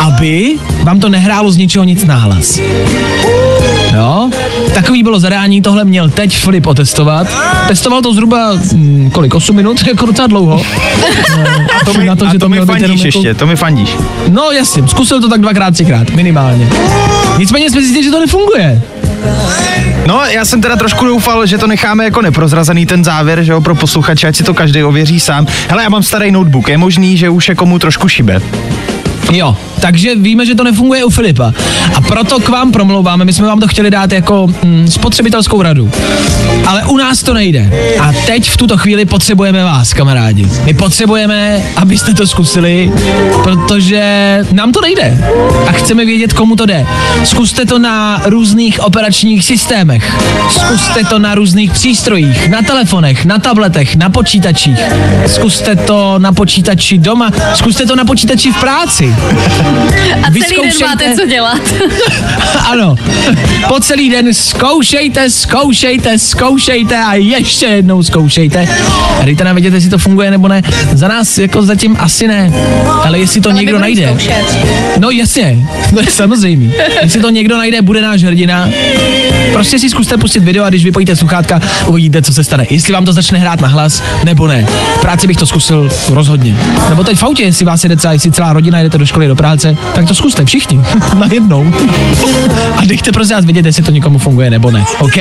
aby 0.00 0.58
vám 0.82 1.00
to 1.00 1.08
nehrálo 1.08 1.52
z 1.52 1.56
ničeho 1.56 1.84
nic 1.84 2.04
náhlas. 2.04 2.58
Jo, 3.94 4.30
takový 4.74 5.02
bylo 5.02 5.20
zadání, 5.20 5.62
tohle 5.62 5.84
měl 5.84 6.10
teď 6.10 6.36
Filip 6.36 6.66
otestovat. 6.66 7.26
Testoval 7.68 8.02
to 8.02 8.14
zhruba, 8.14 8.52
hm, 8.72 9.10
kolik, 9.12 9.34
8 9.34 9.56
minut, 9.56 9.86
jako 9.88 10.06
docela 10.06 10.26
dlouho. 10.28 10.62
A 11.80 11.84
to 11.84 11.94
mi, 11.94 12.04
Na 12.06 12.16
to, 12.16 12.26
a 12.26 12.32
že 12.32 12.38
to 12.38 12.44
to 12.44 12.48
mi 12.48 12.52
mělo 12.54 12.66
být 12.66 12.72
jenom 12.82 12.88
fandíš 12.98 13.04
jako- 13.14 13.18
ještě, 13.18 13.34
to 13.34 13.46
mi 13.46 13.56
fandíš. 13.56 13.96
No 14.28 14.50
jasně, 14.50 14.88
zkusil 14.88 15.20
to 15.20 15.28
tak 15.28 15.40
dvakrát, 15.40 15.70
třikrát, 15.74 16.10
minimálně. 16.10 16.68
Nicméně 17.38 17.70
jsme 17.70 17.80
zjistili, 17.80 18.04
že 18.04 18.10
to 18.10 18.20
nefunguje. 18.20 18.82
No, 20.06 20.20
já 20.30 20.44
jsem 20.44 20.60
teda 20.60 20.76
trošku 20.76 21.04
doufal, 21.04 21.46
že 21.46 21.58
to 21.58 21.66
necháme 21.66 22.04
jako 22.04 22.22
neprozrazený 22.22 22.86
ten 22.86 23.04
závěr, 23.04 23.42
že 23.42 23.52
jo, 23.52 23.60
pro 23.60 23.74
posluchače, 23.74 24.26
ať 24.28 24.36
si 24.36 24.42
to 24.44 24.54
každý 24.54 24.82
ověří 24.84 25.20
sám. 25.20 25.46
Hele, 25.68 25.82
já 25.82 25.88
mám 25.88 26.02
starý 26.02 26.30
notebook, 26.30 26.68
je 26.68 26.78
možný, 26.78 27.16
že 27.16 27.28
už 27.28 27.48
je 27.48 27.54
komu 27.54 27.78
trošku 27.78 28.08
šibe. 28.08 28.40
Jo, 29.32 29.56
takže 29.80 30.14
víme, 30.14 30.46
že 30.46 30.54
to 30.54 30.64
nefunguje 30.64 31.04
u 31.04 31.10
Filipa. 31.10 31.52
A 31.94 32.00
proto 32.00 32.40
k 32.40 32.48
vám 32.48 32.72
promlouváme, 32.72 33.24
my 33.24 33.32
jsme 33.32 33.46
vám 33.46 33.60
to 33.60 33.68
chtěli 33.68 33.90
dát 33.90 34.12
jako 34.12 34.46
mm, 34.64 34.88
spotřebitelskou 34.88 35.62
radu. 35.62 35.90
Ale 36.66 36.84
u 36.84 36.96
nás 36.96 37.22
to 37.22 37.34
nejde. 37.34 37.70
A 38.00 38.12
teď 38.26 38.50
v 38.50 38.56
tuto 38.56 38.76
chvíli 38.76 39.04
potřebujeme 39.04 39.64
vás, 39.64 39.92
kamarádi. 39.92 40.48
My 40.64 40.74
potřebujeme, 40.74 41.62
abyste 41.76 42.14
to 42.14 42.26
zkusili, 42.26 42.92
protože 43.42 44.38
nám 44.52 44.72
to 44.72 44.80
nejde. 44.80 45.24
A 45.68 45.72
chceme 45.72 46.04
vědět, 46.04 46.32
komu 46.32 46.56
to 46.56 46.66
jde. 46.66 46.86
Zkuste 47.24 47.66
to 47.66 47.78
na 47.78 48.22
různých 48.24 48.80
operačních 48.80 49.44
systémech. 49.44 50.16
Zkuste 50.50 51.04
to 51.04 51.18
na 51.18 51.34
různých 51.34 51.72
přístrojích, 51.72 52.48
na 52.48 52.62
telefonech, 52.62 53.24
na 53.24 53.38
tabletech, 53.38 53.96
na 53.96 54.10
počítačích. 54.10 54.78
Zkuste 55.26 55.76
to 55.76 56.18
na 56.18 56.32
počítači 56.32 56.98
doma, 56.98 57.30
zkuste 57.54 57.86
to 57.86 57.96
na 57.96 58.04
počítači 58.04 58.52
v 58.52 58.60
práci. 58.60 59.17
A 60.22 60.30
celý 60.30 60.56
den 60.62 60.72
máte 60.88 61.14
co 61.16 61.26
dělat. 61.26 61.60
Ano, 62.68 62.96
po 63.68 63.80
celý 63.80 64.10
den 64.10 64.34
zkoušejte, 64.34 65.30
zkoušejte, 65.30 66.18
zkoušejte 66.18 66.98
a 66.98 67.14
ještě 67.14 67.66
jednou 67.66 68.02
zkoušejte. 68.02 68.68
A 69.20 69.24
dejte 69.24 69.44
nám 69.44 69.54
vědět, 69.54 69.74
jestli 69.74 69.90
to 69.90 69.98
funguje 69.98 70.30
nebo 70.30 70.48
ne. 70.48 70.62
Za 70.92 71.08
nás 71.08 71.38
jako 71.38 71.62
zatím 71.62 71.96
asi 72.00 72.28
ne, 72.28 72.52
ale 73.04 73.18
jestli 73.18 73.40
to 73.40 73.50
někdo 73.50 73.78
najde. 73.78 74.16
No 74.98 75.10
jasně, 75.10 75.68
to 75.94 76.00
je 76.04 76.10
samozřejmě. 76.10 76.72
Jestli 77.02 77.20
to 77.20 77.30
někdo 77.30 77.56
najde, 77.56 77.82
bude 77.82 78.02
náš 78.02 78.22
hrdina. 78.22 78.68
Prostě 79.52 79.78
si 79.78 79.90
zkuste 79.90 80.16
pustit 80.16 80.44
video 80.44 80.64
a 80.64 80.68
když 80.68 80.84
vypojíte 80.84 81.16
sluchátka, 81.16 81.60
uvidíte, 81.86 82.22
co 82.22 82.32
se 82.32 82.44
stane. 82.44 82.66
Jestli 82.70 82.92
vám 82.92 83.04
to 83.04 83.12
začne 83.12 83.38
hrát 83.38 83.60
na 83.60 83.68
hlas, 83.68 84.02
nebo 84.24 84.46
ne. 84.46 84.66
V 84.96 85.00
práci 85.00 85.26
bych 85.26 85.36
to 85.36 85.46
zkusil 85.46 85.90
rozhodně. 86.08 86.56
Nebo 86.88 87.04
teď 87.04 87.18
v 87.18 87.22
autě, 87.22 87.42
jestli 87.42 87.64
vás 87.64 87.82
jede 87.82 87.96
celá, 87.96 88.12
jestli 88.12 88.32
celá 88.32 88.52
rodina 88.52 88.80
jdete 88.80 88.98
do 88.98 89.06
školy, 89.08 89.28
do 89.28 89.36
práce, 89.36 89.76
tak 89.94 90.08
to 90.08 90.14
zkuste 90.14 90.44
všichni. 90.44 90.80
Najednou. 91.18 91.72
A 92.76 92.84
dejte 92.84 93.12
prosím 93.12 93.36
vás 93.36 93.44
vědět, 93.44 93.66
jestli 93.66 93.82
to 93.82 93.90
někomu 93.90 94.18
funguje 94.18 94.50
nebo 94.50 94.70
ne. 94.70 94.84
OK? 94.98 95.16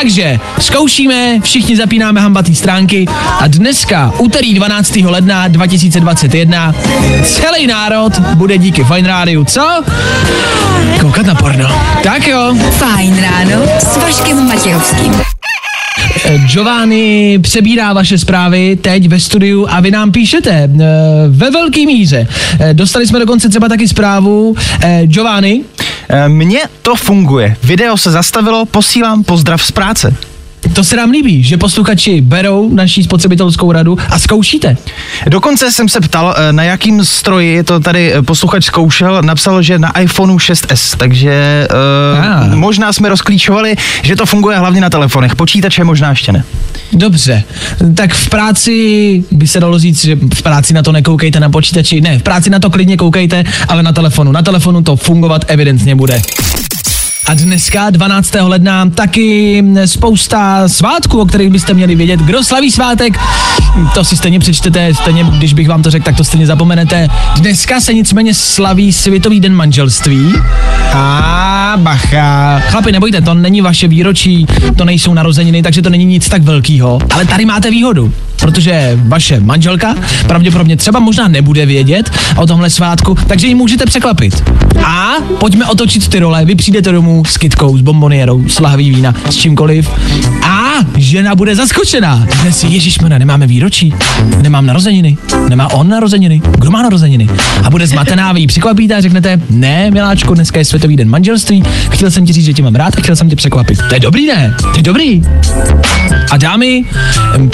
Takže 0.00 0.40
zkoušíme, 0.60 1.40
všichni 1.40 1.76
zapínáme 1.76 2.20
hambatý 2.20 2.54
stránky 2.54 3.06
a 3.40 3.48
dneska, 3.48 4.12
úterý 4.18 4.54
12. 4.54 4.96
ledna 4.96 5.48
2021, 5.48 6.74
celý 7.22 7.66
národ 7.66 8.18
bude 8.18 8.58
díky 8.58 8.84
Fine 8.84 9.08
Rádiu, 9.08 9.44
co? 9.44 9.84
Koukat 11.00 11.26
na 11.26 11.34
porno. 11.34 11.68
Tak 12.02 12.26
jo. 12.26 12.54
Fajn 12.70 13.22
ráno 13.22 13.62
s 13.78 13.96
Vaškem 13.96 14.48
Matějovským. 14.48 15.43
Giovanni 16.46 17.38
přebírá 17.42 17.92
vaše 17.92 18.18
zprávy 18.18 18.76
teď 18.80 19.08
ve 19.08 19.20
studiu 19.20 19.66
a 19.70 19.80
vy 19.80 19.90
nám 19.90 20.12
píšete 20.12 20.50
eh, 20.50 20.68
ve 21.28 21.50
velký 21.50 21.86
míře. 21.86 22.26
Eh, 22.60 22.74
Dostali 22.74 23.06
jsme 23.06 23.18
dokonce 23.18 23.48
třeba 23.48 23.68
taky 23.68 23.88
zprávu. 23.88 24.56
Eh, 24.82 25.02
Giovanni, 25.06 25.64
Mně 26.28 26.60
to 26.82 26.94
funguje. 26.96 27.56
Video 27.62 27.96
se 27.96 28.10
zastavilo, 28.10 28.66
posílám 28.66 29.24
pozdrav 29.24 29.62
z 29.62 29.70
práce. 29.70 30.16
To 30.72 30.84
se 30.84 30.96
nám 30.96 31.10
líbí, 31.10 31.42
že 31.42 31.56
posluchači 31.56 32.20
berou 32.20 32.74
naší 32.74 33.02
spotřebitelskou 33.02 33.72
radu 33.72 33.98
a 34.10 34.18
zkoušíte. 34.18 34.76
Dokonce 35.26 35.72
jsem 35.72 35.88
se 35.88 36.00
ptal, 36.00 36.34
e, 36.38 36.52
na 36.52 36.62
jakým 36.62 37.04
stroji 37.04 37.62
to 37.62 37.80
tady 37.80 38.14
e, 38.14 38.22
posluchač 38.22 38.64
zkoušel, 38.64 39.22
napsal, 39.22 39.62
že 39.62 39.78
na 39.78 40.00
iPhoneu 40.00 40.36
6s, 40.36 40.96
takže 40.96 41.68
Ah. 42.22 42.46
uh, 42.48 42.54
možná 42.54 42.92
jsme 42.92 43.08
rozklíčovali, 43.08 43.76
že 44.02 44.16
to 44.16 44.26
funguje 44.26 44.58
hlavně 44.58 44.80
na 44.80 44.90
telefonech, 44.90 45.36
počítače 45.36 45.84
možná 45.84 46.10
ještě 46.10 46.32
ne. 46.32 46.44
Dobře, 46.92 47.42
tak 47.94 48.14
v 48.14 48.28
práci 48.28 49.24
by 49.30 49.46
se 49.46 49.60
dalo 49.60 49.78
říct, 49.78 50.04
že 50.04 50.16
v 50.34 50.42
práci 50.42 50.74
na 50.74 50.82
to 50.82 50.92
nekoukejte 50.92 51.40
na 51.40 51.50
počítači. 51.50 52.00
Ne, 52.00 52.18
v 52.18 52.22
práci 52.22 52.50
na 52.50 52.58
to 52.58 52.70
klidně 52.70 52.96
koukejte, 52.96 53.44
ale 53.68 53.82
na 53.82 53.92
telefonu. 53.92 54.32
Na 54.32 54.42
telefonu 54.42 54.82
to 54.82 54.96
fungovat 54.96 55.44
evidentně 55.48 55.94
bude. 55.94 56.22
A 57.26 57.34
dneska, 57.34 57.90
12. 57.90 58.34
ledna, 58.40 58.90
taky 58.90 59.64
spousta 59.86 60.68
svátků, 60.68 61.20
o 61.20 61.26
kterých 61.26 61.50
byste 61.50 61.74
měli 61.74 61.94
vědět. 61.94 62.20
Kdo 62.20 62.44
slaví 62.44 62.70
svátek, 62.70 63.18
to 63.94 64.04
si 64.04 64.16
stejně 64.16 64.38
přečtete, 64.38 64.94
stejně, 64.94 65.24
když 65.24 65.54
bych 65.54 65.68
vám 65.68 65.82
to 65.82 65.90
řekl, 65.90 66.04
tak 66.04 66.16
to 66.16 66.24
stejně 66.24 66.46
zapomenete. 66.46 67.08
Dneska 67.36 67.80
se 67.80 67.94
nicméně 67.94 68.34
slaví 68.34 68.92
Světový 68.92 69.40
den 69.40 69.54
manželství. 69.54 70.34
A 70.96 71.74
bacha. 71.76 72.60
Chlapi, 72.60 72.92
nebojte, 72.92 73.20
to 73.20 73.34
není 73.34 73.60
vaše 73.60 73.88
výročí, 73.88 74.46
to 74.76 74.84
nejsou 74.84 75.14
narozeniny, 75.14 75.62
takže 75.62 75.82
to 75.82 75.90
není 75.90 76.04
nic 76.04 76.28
tak 76.28 76.42
velkýho. 76.42 76.98
Ale 77.10 77.24
tady 77.24 77.44
máte 77.44 77.70
výhodu, 77.70 78.12
protože 78.40 78.98
vaše 79.04 79.40
manželka 79.40 79.94
pravděpodobně 80.26 80.76
třeba 80.76 81.00
možná 81.00 81.28
nebude 81.28 81.66
vědět 81.66 82.10
o 82.36 82.46
tomhle 82.46 82.70
svátku, 82.70 83.16
takže 83.26 83.46
ji 83.46 83.54
můžete 83.54 83.86
překvapit. 83.86 84.50
A 84.84 85.14
pojďme 85.40 85.66
otočit 85.66 86.08
ty 86.08 86.18
role. 86.18 86.44
Vy 86.44 86.54
přijdete 86.54 86.92
domů 86.92 87.24
s 87.26 87.36
kitkou, 87.36 87.78
s 87.78 87.80
bombonierou, 87.80 88.48
s 88.48 88.60
lahví 88.60 88.90
vína, 88.90 89.14
s 89.30 89.36
čímkoliv. 89.36 89.90
A 90.42 90.70
žena 90.96 91.34
bude 91.34 91.56
zaskočená. 91.56 92.26
Dnes 92.42 92.64
Ježíš 92.64 92.98
nemáme 92.98 93.46
výročí, 93.46 93.94
nemám 94.42 94.66
narozeniny, 94.66 95.16
nemá 95.48 95.72
on 95.72 95.88
narozeniny, 95.88 96.42
kdo 96.58 96.70
má 96.70 96.82
narozeniny? 96.82 97.28
A 97.64 97.70
bude 97.70 97.86
zmatená, 97.86 98.32
vy 98.32 98.40
ji 98.40 98.46
překvapíte 98.46 98.94
a 98.94 99.00
řeknete, 99.00 99.40
ne, 99.50 99.90
miláčku, 99.90 100.34
dneska 100.34 100.58
je 100.58 100.64
Světový 100.84 100.96
den 100.96 101.10
manželství, 101.10 101.62
chtěl 101.90 102.10
jsem 102.10 102.26
ti 102.26 102.32
říct, 102.32 102.44
že 102.44 102.52
tě 102.52 102.62
mám 102.62 102.74
rád 102.74 102.98
a 102.98 103.00
chtěl 103.00 103.16
jsem 103.16 103.30
tě 103.30 103.36
překvapit. 103.36 103.78
To 103.88 103.94
je 103.94 104.00
dobrý, 104.00 104.26
ne? 104.26 104.54
To 104.60 104.76
je 104.76 104.82
dobrý. 104.82 105.22
A 106.30 106.36
dámy, 106.36 106.84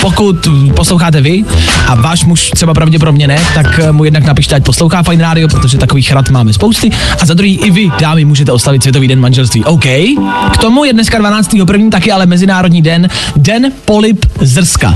pokud 0.01 0.49
posloucháte 0.77 1.21
vy 1.21 1.45
a 1.87 1.95
váš 1.95 2.25
muž 2.25 2.51
třeba 2.51 2.75
pravděpodobně 2.75 3.29
ne, 3.29 3.39
tak 3.55 3.81
mu 3.91 4.05
jednak 4.05 4.25
napište, 4.25 4.55
ať 4.55 4.65
poslouchá 4.65 5.03
Fine 5.03 5.23
Radio, 5.23 5.49
protože 5.49 5.79
takových 5.79 6.13
rad 6.13 6.31
máme 6.31 6.53
spousty. 6.53 6.91
A 7.21 7.27
za 7.27 7.35
druhý 7.35 7.59
i 7.59 7.71
vy, 7.71 7.91
dámy, 8.01 8.25
můžete 8.25 8.53
oslavit 8.53 8.83
Světový 8.83 9.09
den 9.09 9.21
manželství. 9.21 9.65
OK. 9.65 9.85
K 10.53 10.57
tomu 10.61 10.85
je 10.85 10.93
dneska 10.93 11.19
12. 11.19 11.51
první 11.67 11.91
taky 11.91 12.13
ale 12.13 12.27
Mezinárodní 12.27 12.83
den, 12.83 13.09
Den 13.37 13.73
polip 13.85 14.27
zrska. 14.41 14.95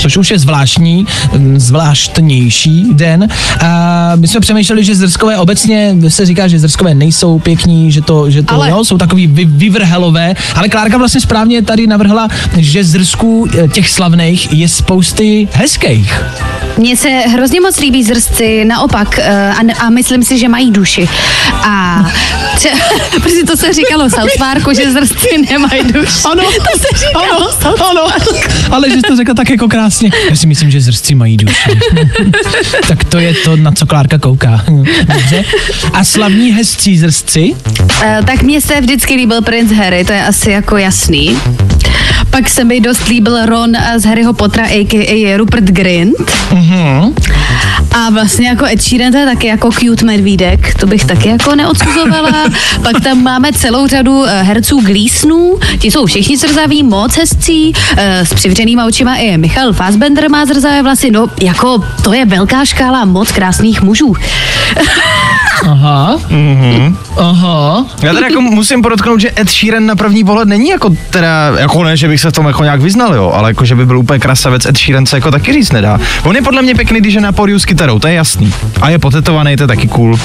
Což 0.00 0.16
už 0.16 0.30
je 0.30 0.38
zvláštní, 0.38 1.06
mm, 1.32 1.60
zvláštnější 1.60 2.86
den. 2.92 3.28
A 3.60 4.12
my 4.16 4.28
jsme 4.28 4.40
přemýšleli, 4.40 4.84
že 4.84 4.94
zrskové 4.94 5.38
obecně 5.38 5.96
se 6.08 6.26
říká, 6.26 6.48
že 6.48 6.58
zrskové 6.58 6.94
nejsou 7.02 7.38
pěkní, 7.38 7.92
že 7.92 8.00
to, 8.00 8.30
že 8.30 8.42
to 8.42 8.54
Ale- 8.54 8.70
jo, 8.70 8.84
jsou 8.84 8.98
takový 8.98 9.26
vy, 9.26 9.44
vyvrhelové, 9.44 10.34
ale 10.54 10.68
Klárka 10.68 10.98
vlastně 10.98 11.20
správně 11.20 11.62
tady 11.62 11.86
navrhla, 11.86 12.28
že 12.56 12.84
zrsků 12.84 13.48
eh, 13.64 13.68
těch 13.68 13.88
slavných 13.90 14.52
je 14.52 14.68
spousty 14.68 15.48
hezkých. 15.52 16.22
Mně 16.78 16.96
se 16.96 17.08
hrozně 17.08 17.60
moc 17.60 17.78
líbí 17.80 18.04
zrsci, 18.04 18.64
naopak, 18.64 19.18
eh, 19.18 19.52
a, 19.52 19.86
a 19.86 19.90
myslím 19.90 20.22
si, 20.24 20.38
že 20.38 20.48
mají 20.48 20.70
duši. 20.70 21.08
A 21.52 22.04
tře- 22.56 22.78
protože 23.22 23.42
to 23.46 23.56
se 23.56 23.72
říkalo 23.72 24.10
South 24.10 24.76
že 24.76 24.92
zrsci 24.92 25.28
nemají 25.50 25.82
duši. 25.92 26.22
Ano, 26.30 26.42
to 26.44 26.78
se 26.78 27.06
říkalo 27.06 27.48
ano, 27.64 27.90
ano, 27.90 28.12
ale 28.70 28.90
že 28.90 28.94
jsi 28.94 29.02
to 29.02 29.16
řekla 29.16 29.34
tak 29.34 29.50
jako 29.50 29.68
krásně. 29.68 30.10
Já 30.30 30.36
si 30.36 30.46
myslím, 30.46 30.70
že 30.70 30.80
zrstci 30.80 31.14
mají 31.14 31.36
duši. 31.36 31.70
tak 32.88 33.04
to 33.04 33.18
je 33.18 33.34
to, 33.34 33.56
na 33.56 33.72
co 33.72 33.86
Klárka 33.86 34.18
kouká. 34.18 34.64
Dobře. 35.14 35.44
A 35.92 36.04
slavní 36.04 36.52
hezcí 36.92 36.98
zrstci? 36.98 37.56
Eh, 38.02 38.20
tak 38.26 38.42
mně 38.42 38.60
se 38.60 38.80
vždycky 38.80 39.14
líbil 39.14 39.42
princ 39.42 39.72
Harry, 39.72 40.04
to 40.04 40.12
je 40.12 40.26
asi 40.26 40.50
jako 40.50 40.76
jasný. 40.76 41.38
Pak 42.30 42.48
se 42.48 42.64
mi 42.64 42.80
dost 42.80 43.08
líbil 43.08 43.46
Ron 43.46 43.72
z 43.96 44.04
Harryho 44.04 44.32
Pottera, 44.32 44.66
a.k.a. 44.66 45.36
Rupert 45.36 45.64
Grint. 45.64 46.32
Mhm. 46.52 47.14
A 47.94 48.10
vlastně 48.10 48.48
jako 48.48 48.64
Ed 48.64 48.82
Sheeran 48.82 49.12
to 49.12 49.18
je 49.18 49.26
taky 49.26 49.46
jako 49.46 49.70
cute 49.72 50.04
medvídek, 50.04 50.74
to 50.74 50.86
bych 50.86 51.04
taky 51.04 51.28
jako 51.28 51.54
neodsuzovala. 51.54 52.44
Pak 52.82 53.02
tam 53.02 53.22
máme 53.22 53.52
celou 53.52 53.86
řadu 53.86 54.24
eh, 54.26 54.42
herců 54.42 54.80
Gleasonů, 54.80 55.58
ti 55.78 55.90
jsou 55.90 56.06
všichni 56.06 56.36
zrzaví, 56.36 56.82
moc 56.82 57.16
hezcí, 57.16 57.72
eh, 57.96 58.26
s 58.26 58.34
přivřenýma 58.34 58.86
očima 58.86 59.16
i 59.16 59.38
Michal 59.38 59.72
Fassbender 59.72 60.30
má 60.30 60.46
zrzavé 60.46 60.82
vlasy, 60.82 61.10
no 61.10 61.26
jako 61.42 61.84
to 62.04 62.12
je 62.12 62.24
velká 62.24 62.64
škála 62.64 63.04
moc 63.04 63.32
krásných 63.32 63.82
mužů. 63.82 64.14
Aha. 65.62 66.20
Aha. 67.16 67.86
Já 68.02 68.14
teda 68.14 68.26
jako 68.26 68.40
musím 68.40 68.82
podotknout, 68.82 69.20
že 69.20 69.30
Ed 69.38 69.50
Sheeran 69.50 69.86
na 69.86 69.96
první 69.96 70.24
pohled 70.24 70.48
není 70.48 70.68
jako 70.68 70.90
teda, 71.10 71.52
jako 71.58 71.84
ne, 71.84 71.96
že 71.96 72.08
bych 72.08 72.20
se 72.20 72.30
v 72.30 72.32
tom 72.32 72.46
jako 72.46 72.64
nějak 72.64 72.80
vyznal, 72.80 73.14
jo, 73.14 73.32
ale 73.34 73.50
jako, 73.50 73.64
že 73.64 73.74
by 73.74 73.86
byl 73.86 73.98
úplně 73.98 74.18
krasavec, 74.18 74.66
Ed 74.66 74.76
Sheeran 74.78 75.06
se 75.06 75.16
jako 75.16 75.30
taky 75.30 75.52
říct 75.52 75.72
nedá. 75.72 76.00
On 76.22 76.36
je 76.36 76.42
podle 76.42 76.62
mě 76.62 76.74
pěkný, 76.74 77.00
když 77.00 77.14
je 77.14 77.20
na 77.20 77.32
pódiu 77.32 77.58
s 77.58 77.64
kytarou, 77.64 77.98
to 77.98 78.08
je 78.08 78.14
jasný. 78.14 78.54
A 78.80 78.90
je 78.90 78.98
potetovaný, 78.98 79.56
to 79.56 79.62
je 79.62 79.66
taky 79.66 79.88
cool. 79.88 80.18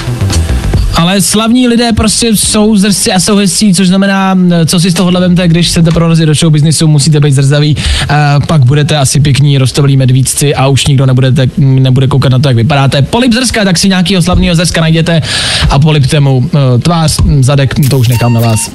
Ale 0.94 1.20
slavní 1.20 1.68
lidé 1.68 1.92
prostě 1.92 2.28
jsou 2.28 2.76
zrzci 2.76 3.12
a 3.12 3.20
jsou 3.20 3.36
hezcí, 3.36 3.74
což 3.74 3.88
znamená, 3.88 4.38
co 4.66 4.80
si 4.80 4.90
z 4.90 4.94
tohohle 4.94 5.20
vemte, 5.20 5.48
když 5.48 5.68
chcete 5.68 5.90
prorazit 5.90 6.26
do 6.26 6.34
show 6.34 6.52
businessu, 6.52 6.86
musíte 6.88 7.20
být 7.20 7.32
zrzaví, 7.32 7.76
a 8.08 8.40
pak 8.46 8.64
budete 8.64 8.96
asi 8.96 9.20
pěkní 9.20 9.58
rostovlí 9.58 9.96
medvídci 9.96 10.54
a 10.54 10.66
už 10.66 10.86
nikdo 10.86 11.06
nebudete, 11.06 11.46
nebude 11.56 12.06
koukat 12.06 12.32
na 12.32 12.38
to, 12.38 12.48
jak 12.48 12.56
vypadáte. 12.56 13.02
Polip 13.02 13.32
zrska, 13.32 13.64
tak 13.64 13.78
si 13.78 13.88
nějakého 13.88 14.22
slavného 14.22 14.54
zrska 14.54 14.80
najděte 14.80 15.22
a 15.70 15.78
polipte 15.78 16.20
mu 16.20 16.36
uh, 16.36 16.50
tvář, 16.82 17.16
zadek, 17.40 17.74
to 17.90 17.98
už 17.98 18.08
nechám 18.08 18.32
na 18.32 18.40
vás. 18.40 18.70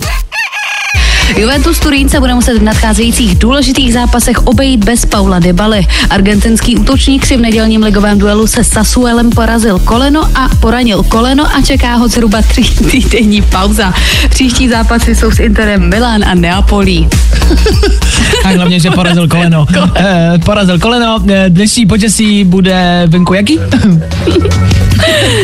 Juventus 1.38 1.80
Turín 1.80 2.10
se 2.10 2.20
bude 2.20 2.34
muset 2.34 2.58
v 2.58 2.64
nadcházejících 2.64 3.36
důležitých 3.36 3.94
zápasech 3.94 4.38
obejít 4.48 4.86
bez 4.86 5.06
Paula 5.06 5.40
Dybaly. 5.40 5.88
Argentinský 6.10 6.76
útočník 6.78 7.26
si 7.26 7.38
v 7.38 7.42
nedělním 7.42 7.84
ligovém 7.84 8.20
duelu 8.20 8.48
se 8.48 8.64
Sassuelem 8.64 9.30
porazil 9.30 9.80
koleno 9.80 10.30
a 10.36 10.50
poranil 10.60 11.04
koleno 11.04 11.56
a 11.56 11.62
čeká 11.62 11.96
ho 11.96 12.08
zhruba 12.08 12.42
tři 12.42 12.62
týdenní 12.92 13.42
pauza. 13.42 13.94
Příští 14.30 14.70
zápasy 14.70 15.16
jsou 15.16 15.32
s 15.32 15.40
Interem 15.40 15.90
Milan 15.90 16.24
a 16.24 16.34
Neapolí. 16.34 17.08
A 18.44 18.48
hlavně, 18.48 18.80
že 18.80 18.92
porazil 18.92 19.28
koleno. 19.34 19.66
Eh, 19.96 20.40
porazil 20.46 20.80
koleno, 20.80 21.20
eh, 21.30 21.46
dnešní 21.50 21.86
počasí 21.86 22.44
bude 22.44 23.04
venku 23.08 23.34
jaký? 23.34 23.60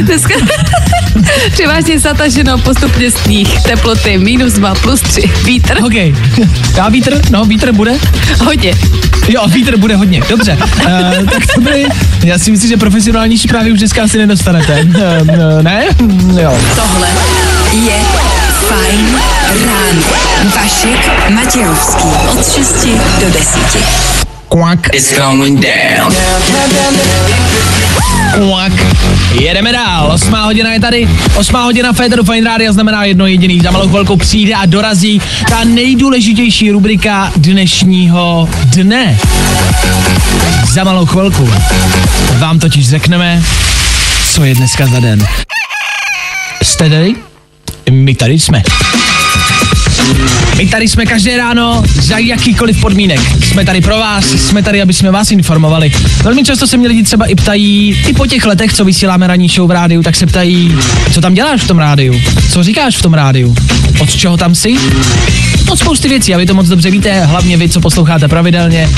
Dneska 0.02 0.34
převážně 1.52 2.00
zataženo 2.00 2.58
postupně 2.58 3.12
sníh, 3.12 3.62
teploty 3.62 4.18
minus 4.18 4.54
2 4.54 4.76
plus 4.76 5.02
3, 5.02 5.22
vítr 5.46 5.78
OK. 5.84 5.94
Já 6.78 6.90
vítr? 6.90 7.22
No, 7.32 7.46
vítr 7.46 7.72
bude? 7.72 7.92
hodně. 8.46 8.74
Jo, 9.30 9.48
vítr 9.48 9.78
bude 9.78 9.96
hodně, 9.96 10.22
dobře. 10.30 10.58
Uh, 10.86 11.26
tak 11.26 11.44
to 11.56 11.62
byly, 11.62 11.86
já 12.24 12.40
si 12.40 12.52
myslím, 12.52 12.70
že 12.70 12.78
profesionální 12.78 13.38
právě 13.38 13.74
už 13.74 13.80
dneska 13.80 14.04
asi 14.04 14.18
nedostanete. 14.18 14.82
Uh, 14.82 14.96
uh, 14.96 15.62
ne? 15.62 15.86
Mm, 16.02 16.38
Jo. 16.38 16.58
Tohle 16.76 17.08
Je 17.74 18.00
Fajn 18.68 19.20
ráno. 19.66 20.02
Vašek 20.56 21.30
Matějovský. 21.30 22.08
Od 22.32 22.54
6 22.54 22.88
do 23.22 23.30
10. 23.30 24.29
Kvak, 24.50 24.90
It's 24.96 25.14
going 25.18 25.60
down. 25.62 26.14
kvak. 28.34 28.72
Jedeme 29.42 29.72
dál. 29.72 30.12
Osmá 30.12 30.44
hodina 30.46 30.74
je 30.74 30.80
tady. 30.80 31.10
Osmá 31.36 31.64
hodina 31.64 31.94
Federu 31.94 32.24
Fine 32.24 32.50
Radio 32.50 32.74
znamená 32.74 33.04
jedno 33.04 33.28
jediný. 33.28 33.60
Za 33.60 33.72
malou 33.72 33.88
chvilku 33.90 34.18
přijde 34.18 34.54
a 34.54 34.66
dorazí 34.66 35.22
ta 35.50 35.64
nejdůležitější 35.64 36.72
rubrika 36.72 37.32
dnešního 37.36 38.50
dne. 38.66 39.18
Za 40.72 40.84
malou 40.84 41.06
chvilku 41.06 41.50
vám 42.38 42.60
totiž 42.60 42.90
řekneme, 42.90 43.44
co 44.34 44.44
je 44.44 44.56
dneska 44.56 44.88
za 44.88 45.00
den. 45.00 45.28
Jste 46.64 46.90
tady? 46.90 47.16
My 47.92 48.16
tady 48.16 48.40
jsme. 48.40 48.64
My 50.58 50.66
tady 50.66 50.88
jsme 50.88 51.06
každé 51.06 51.38
ráno 51.38 51.84
za 52.02 52.18
jakýkoliv 52.18 52.82
podmínek. 52.82 53.20
Jsme 53.44 53.66
tady 53.66 53.82
pro 53.82 53.98
vás, 53.98 54.26
jsme 54.26 54.64
tady, 54.64 54.82
aby 54.82 54.94
jsme 54.94 55.12
vás 55.12 55.32
informovali. 55.32 55.92
Velmi 56.24 56.44
často 56.44 56.68
se 56.68 56.78
mě 56.78 56.88
lidi 56.88 57.04
třeba 57.04 57.26
i 57.26 57.36
ptají, 57.36 57.98
i 58.08 58.14
po 58.14 58.28
těch 58.28 58.46
letech, 58.46 58.74
co 58.74 58.86
vysíláme 58.86 59.28
ranní 59.28 59.48
show 59.48 59.68
v 59.68 59.72
rádiu, 59.72 60.04
tak 60.04 60.16
se 60.16 60.26
ptají, 60.26 60.76
co 61.12 61.22
tam 61.22 61.34
děláš 61.34 61.62
v 61.62 61.68
tom 61.68 61.78
rádiu? 61.78 62.22
Co 62.52 62.64
říkáš 62.64 62.98
v 62.98 63.02
tom 63.02 63.14
rádiu? 63.14 63.56
Od 64.00 64.16
čeho 64.16 64.38
tam 64.38 64.56
jsi? 64.56 64.76
Od 65.70 65.80
spousty 65.80 66.10
věcí, 66.10 66.36
a 66.36 66.38
vy 66.38 66.46
to 66.46 66.54
moc 66.54 66.68
dobře 66.68 66.92
víte, 66.92 67.26
hlavně 67.26 67.58
vy, 67.58 67.70
co 67.70 67.82
posloucháte 67.82 68.28
pravidelně. 68.28 68.90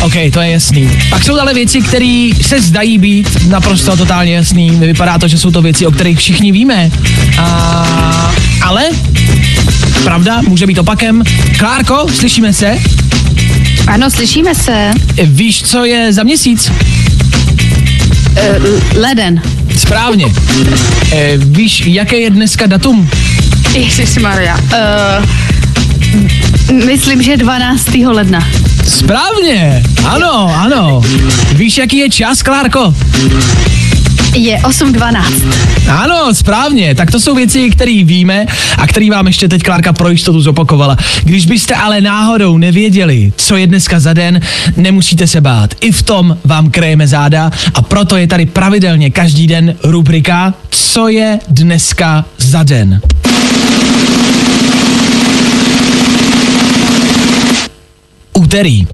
OK, 0.00 0.12
to 0.32 0.40
je 0.40 0.50
jasný. 0.50 0.90
Pak 1.10 1.24
jsou 1.24 1.40
ale 1.40 1.54
věci, 1.54 1.80
které 1.80 2.30
se 2.42 2.60
zdají 2.60 2.98
být 2.98 3.46
naprosto 3.48 3.96
totálně 3.96 4.34
jasný. 4.34 4.70
Vypadá 4.70 5.18
to, 5.18 5.28
že 5.28 5.38
jsou 5.38 5.50
to 5.50 5.62
věci, 5.62 5.86
o 5.86 5.90
kterých 5.90 6.18
všichni 6.18 6.52
víme. 6.52 6.90
A... 7.38 8.32
Ale 8.62 8.82
Pravda, 10.02 10.40
může 10.48 10.66
být 10.66 10.78
opakem. 10.78 11.22
Klárko, 11.58 12.06
slyšíme 12.14 12.52
se? 12.52 12.78
Ano, 13.86 14.10
slyšíme 14.10 14.54
se. 14.54 14.90
Víš, 15.24 15.62
co 15.62 15.84
je 15.84 16.12
za 16.12 16.22
měsíc? 16.22 16.70
Uh, 16.70 16.76
leden. 19.00 19.42
Správně. 19.76 20.26
E, 21.12 21.36
víš, 21.36 21.82
jaké 21.86 22.16
je 22.16 22.30
dneska 22.30 22.66
datum? 22.66 23.10
Ježišmarja. 23.74 24.56
Uh, 24.56 24.64
myslím, 26.86 27.22
že 27.22 27.36
12. 27.36 27.94
ledna. 27.94 28.48
Správně. 28.88 29.82
Ano, 30.04 30.54
ano. 30.56 31.02
Víš, 31.52 31.78
jaký 31.78 31.96
je 31.96 32.10
čas, 32.10 32.42
Klárko? 32.42 32.94
Je 34.34 34.58
8.12. 34.58 35.54
Ano, 35.88 36.34
správně. 36.34 36.94
Tak 36.94 37.10
to 37.10 37.20
jsou 37.20 37.34
věci, 37.34 37.70
které 37.70 38.04
víme 38.04 38.46
a 38.78 38.86
které 38.86 39.10
vám 39.10 39.26
ještě 39.26 39.48
teď 39.48 39.62
Klárka 39.62 39.92
pro 39.92 40.08
jistotu 40.08 40.40
zopakovala. 40.40 40.96
Když 41.24 41.46
byste 41.46 41.74
ale 41.74 42.00
náhodou 42.00 42.58
nevěděli, 42.58 43.32
co 43.36 43.56
je 43.56 43.66
dneska 43.66 44.00
za 44.00 44.12
den, 44.12 44.40
nemusíte 44.76 45.26
se 45.26 45.40
bát. 45.40 45.74
I 45.80 45.92
v 45.92 46.02
tom 46.02 46.38
vám 46.44 46.70
krejeme 46.70 47.06
záda 47.06 47.50
a 47.74 47.82
proto 47.82 48.16
je 48.16 48.26
tady 48.26 48.46
pravidelně 48.46 49.10
každý 49.10 49.46
den 49.46 49.76
rubrika 49.82 50.54
Co 50.70 51.08
je 51.08 51.38
dneska 51.48 52.24
za 52.38 52.62
den. 52.62 53.00
Úterý. 58.32 58.86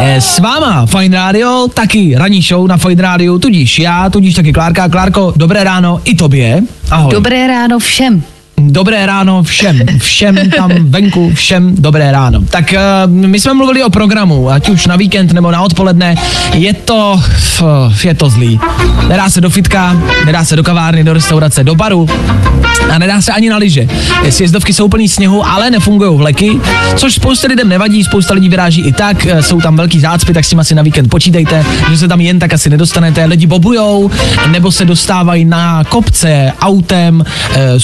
Eh, 0.00 0.20
S 0.20 0.38
váma 0.38 0.86
Fine 0.86 1.16
Radio, 1.16 1.68
taky 1.74 2.14
ranní 2.18 2.42
show 2.42 2.66
na 2.66 2.76
Fine 2.76 3.02
Radio, 3.02 3.38
tudíž 3.38 3.78
já, 3.78 4.10
tudíž 4.10 4.34
taky 4.34 4.52
Klárka. 4.52 4.88
Klárko, 4.88 5.32
dobré 5.36 5.64
ráno 5.64 6.00
i 6.04 6.14
tobě. 6.14 6.62
Ahoj. 6.90 7.12
Dobré 7.12 7.46
ráno 7.46 7.78
všem. 7.78 8.22
Dobré 8.58 9.06
ráno 9.06 9.42
všem, 9.42 9.98
všem 9.98 10.50
tam 10.50 10.70
venku, 10.80 11.30
všem 11.34 11.74
dobré 11.74 12.12
ráno. 12.12 12.40
Tak 12.50 12.74
uh, 13.06 13.10
my 13.10 13.40
jsme 13.40 13.54
mluvili 13.54 13.84
o 13.84 13.90
programu, 13.90 14.50
ať 14.50 14.68
už 14.68 14.86
na 14.86 14.96
víkend 14.96 15.32
nebo 15.32 15.50
na 15.50 15.62
odpoledne. 15.62 16.14
Je 16.52 16.72
to, 16.72 17.20
je 18.04 18.14
to 18.14 18.30
zlý. 18.30 18.60
Nedá 19.08 19.30
se 19.30 19.40
do 19.40 19.50
fitka, 19.50 19.96
nedá 20.24 20.44
se 20.44 20.56
do 20.56 20.62
kavárny, 20.62 21.04
do 21.04 21.12
restaurace, 21.12 21.64
do 21.64 21.74
baru 21.74 22.08
a 22.90 22.98
nedá 22.98 23.20
se 23.20 23.32
ani 23.32 23.50
na 23.50 23.56
lyže. 23.56 23.88
Sjezdovky 24.30 24.72
jsou 24.72 24.88
plný 24.88 25.08
sněhu, 25.08 25.46
ale 25.46 25.70
nefungují 25.70 26.18
vleky, 26.18 26.60
což 26.96 27.14
spousta 27.14 27.48
lidem 27.48 27.68
nevadí, 27.68 28.04
spousta 28.04 28.34
lidí 28.34 28.48
vyráží 28.48 28.80
i 28.80 28.92
tak, 28.92 29.26
eh, 29.26 29.42
jsou 29.42 29.60
tam 29.60 29.76
velký 29.76 30.00
zácpy, 30.00 30.34
tak 30.34 30.44
s 30.44 30.48
tím 30.48 30.60
asi 30.60 30.74
na 30.74 30.82
víkend 30.82 31.08
počítejte, 31.08 31.64
že 31.90 31.98
se 31.98 32.08
tam 32.08 32.20
jen 32.20 32.38
tak 32.38 32.54
asi 32.54 32.70
nedostanete. 32.70 33.24
Lidi 33.24 33.46
bobujou, 33.46 34.10
nebo 34.50 34.72
se 34.72 34.84
dostávají 34.84 35.44
na 35.44 35.84
kopce 35.84 36.52
autem, 36.60 37.24
e, 37.54 37.80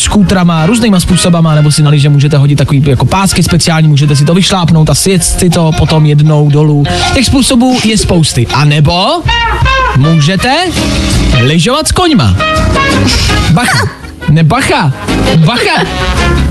skútrama, 0.61 0.67
různýma 0.67 1.01
způsobama, 1.01 1.55
nebo 1.55 1.73
si 1.73 1.83
na 1.83 1.91
lyže 1.91 2.09
můžete 2.09 2.37
hodit 2.37 2.57
takový 2.57 2.83
jako 2.87 3.05
pásky 3.05 3.43
speciální, 3.43 3.89
můžete 3.89 4.17
si 4.17 4.25
to 4.25 4.35
vyšlápnout 4.35 4.91
a 4.91 4.95
sjet 4.95 5.25
si 5.25 5.51
to 5.51 5.71
potom 5.79 6.07
jednou 6.07 6.51
dolů. 6.51 6.85
Těch 7.15 7.27
způsobů 7.27 7.79
je 7.85 7.99
spousty. 7.99 8.47
A 8.47 8.65
nebo 8.65 9.23
můžete 9.97 10.53
lyžovat 11.41 11.89
s 11.89 11.93
koňma. 11.93 12.37
Bacha. 13.53 13.89
Ne, 14.29 14.45
bacha, 14.45 14.93
bacha. 15.37 15.85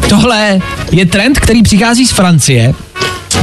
Tohle 0.10 0.60
je 0.92 1.06
trend, 1.06 1.40
který 1.40 1.64
přichází 1.64 2.06
z 2.06 2.12
Francie. 2.12 2.74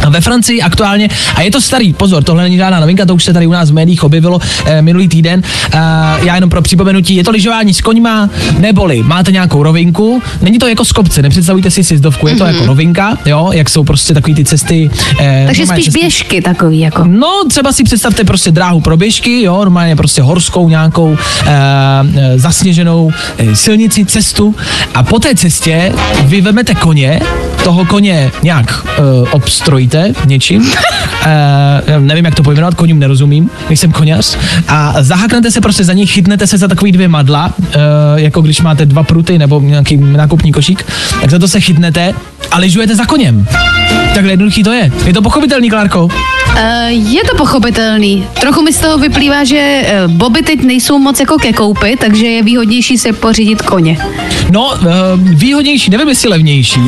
A 0.06 0.10
ve 0.10 0.20
Francii 0.20 0.62
aktuálně, 0.62 1.08
a 1.34 1.42
je 1.42 1.50
to 1.50 1.60
starý, 1.60 1.92
pozor, 1.92 2.24
tohle 2.24 2.42
není 2.42 2.56
žádná 2.56 2.80
novinka, 2.80 3.06
to 3.06 3.14
už 3.14 3.24
se 3.24 3.32
tady 3.32 3.46
u 3.46 3.52
nás 3.52 3.70
v 3.70 3.74
médiích 3.74 4.04
objevilo 4.04 4.40
eh, 4.64 4.82
minulý 4.82 5.08
týden. 5.08 5.42
Eh, 5.72 5.78
já 6.22 6.34
jenom 6.34 6.50
pro 6.50 6.62
připomenutí, 6.62 7.16
je 7.16 7.24
to 7.24 7.30
lyžování 7.30 7.74
s 7.74 7.80
koňma, 7.80 8.30
neboli 8.58 9.02
máte 9.02 9.32
nějakou 9.32 9.62
rovinku, 9.62 10.22
není 10.42 10.58
to 10.58 10.68
jako 10.68 10.84
z 10.84 10.92
kopce, 10.92 11.22
nepředstavujte 11.22 11.70
si 11.70 11.84
sjezdovku, 11.84 12.28
je 12.28 12.36
to 12.36 12.44
jako 12.44 12.66
rovinka, 12.66 13.18
jo, 13.26 13.50
jak 13.52 13.70
jsou 13.70 13.84
prostě 13.84 14.14
takový 14.14 14.34
ty 14.34 14.44
cesty. 14.44 14.90
Eh, 15.20 15.42
Takže 15.46 15.66
spíš 15.66 15.84
cesty- 15.86 16.00
běžky 16.00 16.42
takový 16.42 16.80
jako. 16.80 17.04
No, 17.06 17.28
třeba 17.50 17.72
si 17.72 17.84
představte 17.84 18.24
prostě 18.24 18.50
dráhu 18.50 18.80
pro 18.80 18.96
běžky, 18.96 19.42
jo, 19.42 19.56
normálně 19.56 19.96
prostě 19.96 20.22
horskou 20.22 20.68
nějakou 20.68 21.16
e, 21.46 21.50
e, 22.16 22.38
zasněženou 22.38 23.10
e, 23.38 23.56
silnici, 23.56 24.04
cestu 24.04 24.54
a 24.94 25.02
po 25.02 25.18
té 25.18 25.34
cestě 25.34 25.92
vy 26.22 26.40
vemete 26.40 26.74
koně, 26.74 27.20
toho 27.66 27.84
koně 27.84 28.30
nějak 28.42 28.86
e, 28.86 29.02
obstrojíte 29.30 30.12
něčím, 30.24 30.70
e, 31.26 32.00
nevím, 32.00 32.24
jak 32.24 32.34
to 32.34 32.42
pojmenovat, 32.42 32.74
koním 32.74 32.98
nerozumím, 32.98 33.50
nejsem 33.68 33.92
koněř, 33.92 34.38
a 34.68 34.94
zahaknete 35.02 35.50
se 35.50 35.60
prostě 35.60 35.84
za 35.84 35.92
ní, 35.92 36.06
chytnete 36.06 36.46
se 36.46 36.58
za 36.58 36.68
takový 36.68 36.92
dvě 36.92 37.08
madla, 37.08 37.54
e, 37.72 37.78
jako 38.20 38.40
když 38.40 38.60
máte 38.60 38.86
dva 38.86 39.02
pruty 39.02 39.38
nebo 39.38 39.60
nějaký 39.60 39.96
nákupní 39.96 40.52
košík, 40.52 40.86
tak 41.20 41.30
za 41.30 41.38
to 41.38 41.48
se 41.48 41.60
chytnete 41.60 42.14
a 42.50 42.58
lyžujete 42.58 42.94
za 42.94 43.04
koněm. 43.04 43.46
Takhle 44.14 44.32
jednoduchý 44.32 44.62
to 44.62 44.72
je. 44.72 44.92
Je 45.04 45.12
to 45.12 45.22
pochopitelný, 45.22 45.70
Klárko? 45.70 46.04
Uh, 46.04 46.12
je 46.88 47.24
to 47.30 47.36
pochopitelný. 47.36 48.26
Trochu 48.40 48.62
mi 48.62 48.72
z 48.72 48.78
toho 48.78 48.98
vyplývá, 48.98 49.44
že 49.44 49.82
uh, 50.06 50.12
boby 50.12 50.42
teď 50.42 50.62
nejsou 50.62 50.98
moc 50.98 51.20
jako 51.20 51.36
ke 51.36 51.52
koupi, 51.52 51.96
takže 52.00 52.26
je 52.26 52.42
výhodnější 52.42 52.98
se 52.98 53.12
pořídit 53.12 53.62
koně. 53.62 53.98
No, 54.50 54.66
uh, 54.66 54.88
výhodnější, 55.20 55.90
nevím 55.90 56.08
jestli 56.08 56.28
levnější, 56.28 56.80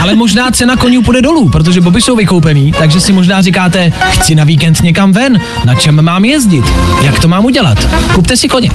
ale 0.00 0.14
možná 0.14 0.50
cena 0.50 0.76
konňů 0.76 1.02
půjde 1.02 1.22
dolů, 1.22 1.48
protože 1.48 1.80
boby 1.80 2.02
jsou 2.02 2.16
vykoupený, 2.16 2.72
takže 2.78 3.00
si 3.00 3.12
možná 3.12 3.42
říkáte, 3.42 3.92
chci 4.10 4.34
na 4.34 4.44
víkend 4.44 4.82
někam 4.82 5.12
ven, 5.12 5.40
na 5.64 5.74
čem 5.74 6.02
mám 6.02 6.24
jezdit, 6.24 6.64
jak 7.02 7.18
to 7.18 7.28
mám 7.28 7.44
udělat. 7.44 7.78
Kupte 8.14 8.36
si 8.36 8.48
koně. 8.48 8.70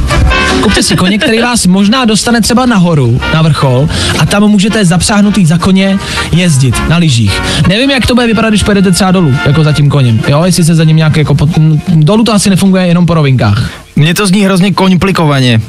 Kupte 0.62 0.84
si 0.84 0.95
koně, 0.95 1.17
který 1.17 1.39
vás 1.39 1.67
možná 1.67 2.06
dostane 2.06 2.41
třeba 2.41 2.65
nahoru, 2.65 3.21
na 3.34 3.41
vrchol, 3.41 3.89
a 4.19 4.26
tam 4.26 4.43
můžete 4.43 4.86
zapsáhnutý 4.86 5.45
za 5.45 5.58
koně 5.58 5.99
jezdit 6.31 6.75
na 6.89 6.97
lyžích. 6.97 7.41
Nevím, 7.67 7.91
jak 7.91 8.05
to 8.05 8.15
bude 8.15 8.27
vypadat, 8.27 8.49
když 8.49 8.63
pojedete 8.63 8.91
třeba 8.91 9.11
dolů, 9.11 9.35
jako 9.45 9.63
za 9.63 9.71
tím 9.73 9.89
koněm. 9.89 10.21
Jo, 10.27 10.43
jestli 10.45 10.63
se 10.63 10.75
za 10.75 10.83
ním 10.83 10.97
nějak 10.97 11.17
jako 11.17 11.35
pod, 11.35 11.49
dolů 11.87 12.23
to 12.23 12.33
asi 12.33 12.49
nefunguje 12.49 12.87
jenom 12.87 13.05
po 13.05 13.13
rovinkách. 13.13 13.69
Mně 13.95 14.13
to 14.13 14.27
zní 14.27 14.45
hrozně 14.45 14.73
komplikovaně. 14.73 15.61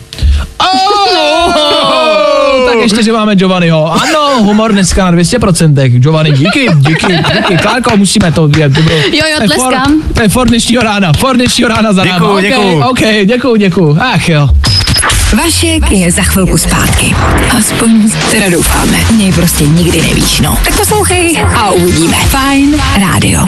Oh, 0.60 1.54
tak 2.66 2.74
ještě, 2.82 3.02
že 3.02 3.12
máme 3.12 3.36
Giovanniho. 3.36 3.92
Ano, 4.02 4.38
humor 4.42 4.72
dneska 4.72 5.10
na 5.10 5.16
200%. 5.16 5.88
Giovanni, 5.98 6.32
díky, 6.32 6.68
díky, 6.76 7.06
díky. 7.36 7.56
Klárko, 7.62 7.96
musíme 7.96 8.32
to 8.32 8.46
dobro. 8.46 8.94
Jo, 8.94 9.02
jo, 9.12 9.20
To 9.36 9.42
je 9.42 9.48
for- 9.48 9.48
tleskám. 9.48 10.02
To 10.14 10.22
je 10.22 10.28
for 10.28 10.48
dnešního 10.48 10.82
rána, 10.82 11.12
for 11.12 11.36
dnešního 11.36 11.68
rána 11.68 11.92
za 11.92 12.04
náma. 12.04 12.18
Děkuju, 12.18 12.38
okay, 12.38 12.50
děkuju. 12.50 12.82
OK, 12.90 13.00
děkuju, 13.26 13.56
děkuju. 13.56 13.96
Ach 14.00 14.28
jo. 14.28 14.48
Vašek 15.36 15.90
je 15.90 16.12
za 16.12 16.22
chvilku 16.22 16.58
zpátky. 16.58 17.14
Aspoň 17.58 18.10
teda 18.30 18.48
doufáme. 18.50 18.98
Něj 19.16 19.32
prostě 19.32 19.64
nikdy 19.64 20.02
nevíš, 20.02 20.40
no. 20.40 20.58
Tak 20.64 20.76
poslouchej 20.76 21.44
a 21.54 21.70
uvidíme. 21.70 22.16
Fajn 22.16 22.76
rádio. 22.96 23.40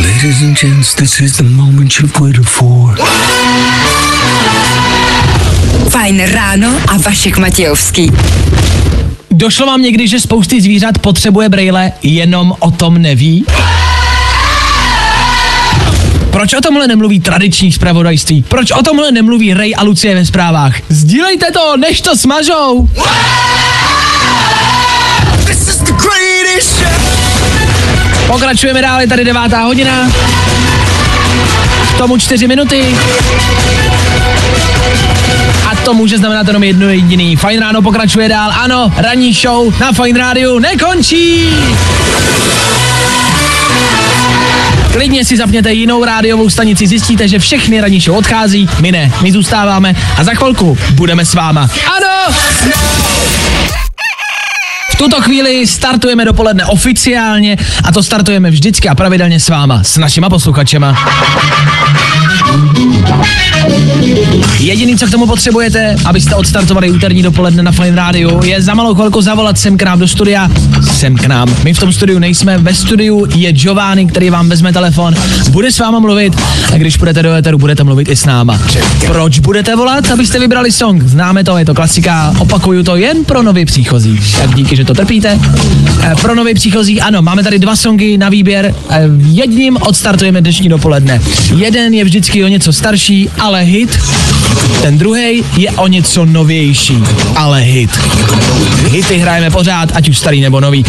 Ladies 0.00 0.42
and 0.42 0.60
gents, 0.60 0.94
this 0.94 1.20
is 1.20 1.32
the 1.32 1.42
moment 1.42 1.92
you've 2.00 2.20
waited 2.20 2.46
for. 2.46 2.98
Fajn 5.90 6.20
ráno 6.32 6.68
a 6.88 6.96
Vašek 6.96 7.38
Matějovský. 7.38 8.12
Došlo 9.30 9.66
vám 9.66 9.82
někdy, 9.82 10.08
že 10.08 10.20
spousty 10.20 10.60
zvířat 10.60 10.98
potřebuje 10.98 11.48
brejle, 11.48 11.92
jenom 12.02 12.54
o 12.58 12.70
tom 12.70 13.02
neví? 13.02 13.44
Proč 16.38 16.54
o 16.54 16.60
tomhle 16.60 16.86
nemluví 16.86 17.20
tradiční 17.20 17.72
zpravodajství? 17.72 18.42
Proč 18.42 18.70
o 18.70 18.82
tomhle 18.82 19.12
nemluví 19.12 19.54
Ray 19.54 19.74
a 19.74 19.82
Lucie 19.82 20.14
ve 20.14 20.26
zprávách? 20.26 20.74
Sdílejte 20.88 21.46
to, 21.52 21.76
než 21.76 22.00
to 22.00 22.16
smažou! 22.16 22.88
Pokračujeme 28.26 28.82
dál, 28.82 29.00
je 29.00 29.08
tady 29.08 29.24
devátá 29.24 29.62
hodina. 29.62 30.10
K 31.94 31.98
tomu 31.98 32.18
čtyři 32.18 32.48
minuty. 32.48 32.96
A 35.70 35.76
to 35.84 35.94
může 35.94 36.18
znamenat 36.18 36.46
jenom 36.46 36.64
jedno 36.64 36.88
jediný. 36.88 37.36
Fajn 37.36 37.60
ráno 37.60 37.82
pokračuje 37.82 38.28
dál. 38.28 38.52
Ano, 38.52 38.92
ranní 38.96 39.32
show 39.32 39.80
na 39.80 39.92
Fajn 39.92 40.16
rádiu 40.16 40.58
nekončí. 40.58 41.54
Klidně 44.92 45.24
si 45.24 45.36
zapněte 45.36 45.72
jinou 45.72 46.04
rádiovou 46.04 46.50
stanici, 46.50 46.86
zjistíte, 46.86 47.28
že 47.28 47.38
všechny 47.38 47.80
ranní 47.80 48.00
show 48.00 48.16
odchází, 48.16 48.68
my 48.80 48.92
ne, 48.92 49.12
my 49.22 49.32
zůstáváme 49.32 49.94
a 50.16 50.24
za 50.24 50.34
chvilku 50.34 50.78
budeme 50.92 51.24
s 51.24 51.34
váma. 51.34 51.70
Ano! 51.96 52.34
V 54.90 54.96
tuto 54.96 55.20
chvíli 55.22 55.66
startujeme 55.66 56.24
dopoledne 56.24 56.64
oficiálně 56.64 57.56
a 57.84 57.92
to 57.92 58.02
startujeme 58.02 58.50
vždycky 58.50 58.88
a 58.88 58.94
pravidelně 58.94 59.40
s 59.40 59.48
váma, 59.48 59.84
s 59.84 59.96
našima 59.96 60.30
posluchačema. 60.30 60.98
Jediný, 64.78 64.98
co 64.98 65.06
k 65.06 65.10
tomu 65.10 65.26
potřebujete, 65.26 65.96
abyste 66.04 66.34
odstartovali 66.34 66.90
úterní 66.90 67.22
dopoledne 67.22 67.62
na 67.62 67.72
Fine 67.72 67.96
Radio, 67.96 68.44
je 68.44 68.62
za 68.62 68.74
malou 68.74 68.94
chvilku 68.94 69.20
zavolat 69.22 69.58
sem 69.58 69.76
k 69.76 69.82
nám 69.82 69.98
do 69.98 70.08
studia. 70.08 70.50
Sem 70.92 71.16
k 71.16 71.26
nám. 71.26 71.56
My 71.64 71.74
v 71.74 71.78
tom 71.78 71.92
studiu 71.92 72.18
nejsme. 72.18 72.58
Ve 72.58 72.74
studiu 72.74 73.26
je 73.34 73.52
Giovanni, 73.52 74.06
který 74.06 74.30
vám 74.30 74.48
vezme 74.48 74.72
telefon, 74.72 75.14
bude 75.50 75.72
s 75.72 75.78
váma 75.78 75.98
mluvit 75.98 76.36
a 76.74 76.76
když 76.76 76.96
půjdete 76.96 77.22
do 77.22 77.32
éteru, 77.34 77.58
budete 77.58 77.84
mluvit 77.84 78.08
i 78.08 78.16
s 78.16 78.24
náma. 78.24 78.60
Proč 79.06 79.38
budete 79.38 79.76
volat? 79.76 80.10
Abyste 80.10 80.38
vybrali 80.38 80.72
song. 80.72 81.02
Známe 81.02 81.44
to, 81.44 81.58
je 81.58 81.64
to 81.64 81.74
klasika. 81.74 82.34
Opakuju 82.38 82.82
to 82.82 82.96
jen 82.96 83.24
pro 83.24 83.42
nový 83.42 83.64
příchozí. 83.64 84.20
Tak 84.40 84.54
díky, 84.54 84.76
že 84.76 84.84
to 84.84 84.94
trpíte. 84.94 85.40
Eh, 86.02 86.14
Pro 86.20 86.34
nový 86.34 86.54
příchozí, 86.54 87.00
ano, 87.00 87.22
máme 87.22 87.42
tady 87.42 87.58
dva 87.58 87.76
songy 87.76 88.18
na 88.18 88.28
výběr. 88.28 88.74
Eh, 88.90 89.02
Jedním 89.30 89.78
odstartujeme 89.80 90.40
dnešní 90.40 90.68
dopoledne. 90.68 91.20
Jeden 91.56 91.94
je 91.94 92.04
vždycky 92.04 92.44
o 92.44 92.48
něco 92.48 92.72
starší, 92.72 93.30
ale 93.38 93.60
hit. 93.62 93.98
Ten 94.82 94.98
druhý 94.98 95.44
je 95.56 95.70
o 95.70 95.86
něco 95.86 96.24
novější, 96.24 96.98
ale 97.36 97.60
hit. 97.60 97.90
Hity 98.88 99.18
hrajeme 99.18 99.50
pořád, 99.50 99.88
ať 99.94 100.08
už 100.08 100.18
starý 100.18 100.40
nebo 100.40 100.60
nový. 100.60 100.84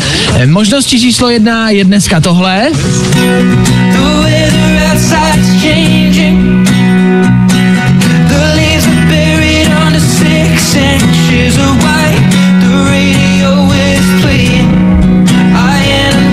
Možnosti 0.45 0.99
číslo 0.99 1.29
jedna 1.29 1.69
je 1.69 1.83
dneska 1.83 2.19
tohle. 2.21 2.67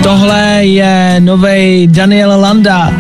Tohle 0.03 0.65
je 0.65 1.17
novej 1.21 1.87
Daniel 1.87 2.41
Landa. 2.41 2.93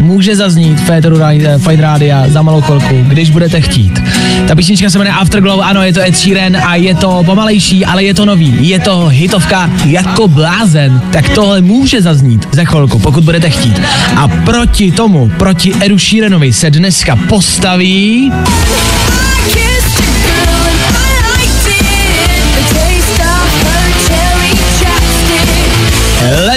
Může 0.00 0.36
zaznít 0.36 0.80
v 0.80 0.84
Féteru 0.84 1.16
Ra- 1.16 1.58
Fight 1.58 1.80
Rádia 1.80 2.24
za 2.28 2.42
malou 2.42 2.60
chvilku, 2.60 3.04
když 3.08 3.30
budete 3.30 3.60
chtít. 3.60 4.02
Ta 4.48 4.54
písnička 4.54 4.90
se 4.90 4.98
jmenuje 4.98 5.14
Afterglow, 5.14 5.60
ano, 5.60 5.82
je 5.82 5.92
to 5.92 6.00
Ed 6.00 6.16
Sheeran 6.16 6.56
a 6.56 6.74
je 6.74 6.94
to 6.94 7.22
pomalejší, 7.26 7.84
ale 7.84 8.04
je 8.04 8.14
to 8.14 8.24
nový. 8.24 8.68
Je 8.68 8.78
to 8.80 9.06
hitovka 9.06 9.70
jako 9.84 10.28
blázen, 10.28 11.02
tak 11.12 11.28
tohle 11.28 11.60
může 11.60 12.02
zaznít 12.02 12.48
za 12.52 12.64
chvilku, 12.64 12.98
pokud 12.98 13.24
budete 13.24 13.50
chtít. 13.50 13.80
A 14.16 14.28
proti 14.28 14.92
tomu, 14.92 15.30
proti 15.38 15.72
Edu 15.80 15.98
Sheeranovi 15.98 16.52
se 16.52 16.70
dneska 16.70 17.16
postaví... 17.16 18.32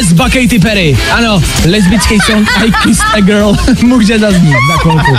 Lesba 0.10 0.30
Katy 0.30 0.60
Perry. 0.60 0.98
Ano, 1.12 1.42
lesbický 1.70 2.18
song 2.26 2.48
I 2.66 2.72
Kissed 2.72 3.06
a 3.14 3.22
Girl 3.22 3.54
může 3.82 4.20
zaznít 4.20 4.56
za 4.72 4.78
chvilku. 4.78 5.18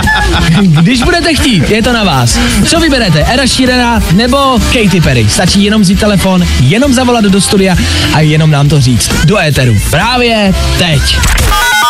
Když 0.81 1.03
budete 1.03 1.33
chtít, 1.33 1.69
je 1.69 1.83
to 1.83 1.93
na 1.93 2.03
vás. 2.03 2.39
Co 2.65 2.79
vyberete, 2.79 3.25
Era 3.25 3.47
Sheerana 3.47 4.03
nebo 4.11 4.59
Katy 4.73 5.01
Perry? 5.01 5.27
Stačí 5.29 5.63
jenom 5.63 5.81
vzít 5.81 5.99
telefon, 5.99 6.47
jenom 6.59 6.93
zavolat 6.93 7.23
do 7.23 7.41
studia 7.41 7.75
a 8.13 8.19
jenom 8.19 8.51
nám 8.51 8.69
to 8.69 8.81
říct. 8.81 9.11
Do 9.25 9.37
éteru. 9.37 9.77
Právě 9.89 10.53
teď. 10.77 11.17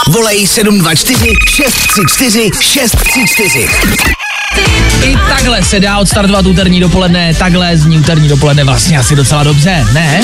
Volej 0.07 0.47
724 0.47 1.25
634 1.49 2.49
634. 2.61 3.67
I 5.03 5.17
takhle 5.29 5.63
se 5.63 5.79
dá 5.79 5.97
odstartovat 5.97 6.45
úterní 6.45 6.79
dopoledne, 6.79 7.33
takhle 7.33 7.77
zní 7.77 7.97
úterní 7.97 8.27
dopoledne 8.27 8.63
vlastně 8.63 8.97
asi 8.97 9.15
docela 9.15 9.43
dobře, 9.43 9.87
ne? 9.93 10.21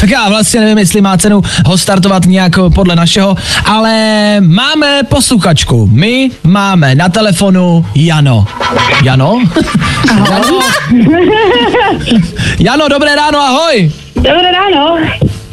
Tak 0.00 0.10
já 0.10 0.28
vlastně 0.28 0.60
nevím, 0.60 0.78
jestli 0.78 1.00
má 1.00 1.18
cenu 1.18 1.42
ho 1.66 1.78
startovat 1.78 2.26
nějak 2.26 2.52
podle 2.74 2.96
našeho, 2.96 3.36
ale 3.64 4.36
máme 4.40 5.02
posluchačku. 5.02 5.88
My 5.92 6.30
máme 6.44 6.94
na 6.94 7.08
telefonu 7.08 7.86
Jano. 7.94 8.46
Jano? 9.02 9.42
Jano? 10.30 10.60
Jano, 12.58 12.88
dobré 12.88 13.14
ráno, 13.16 13.40
ahoj. 13.40 13.92
Dobré 14.14 14.52
ráno. 14.52 14.98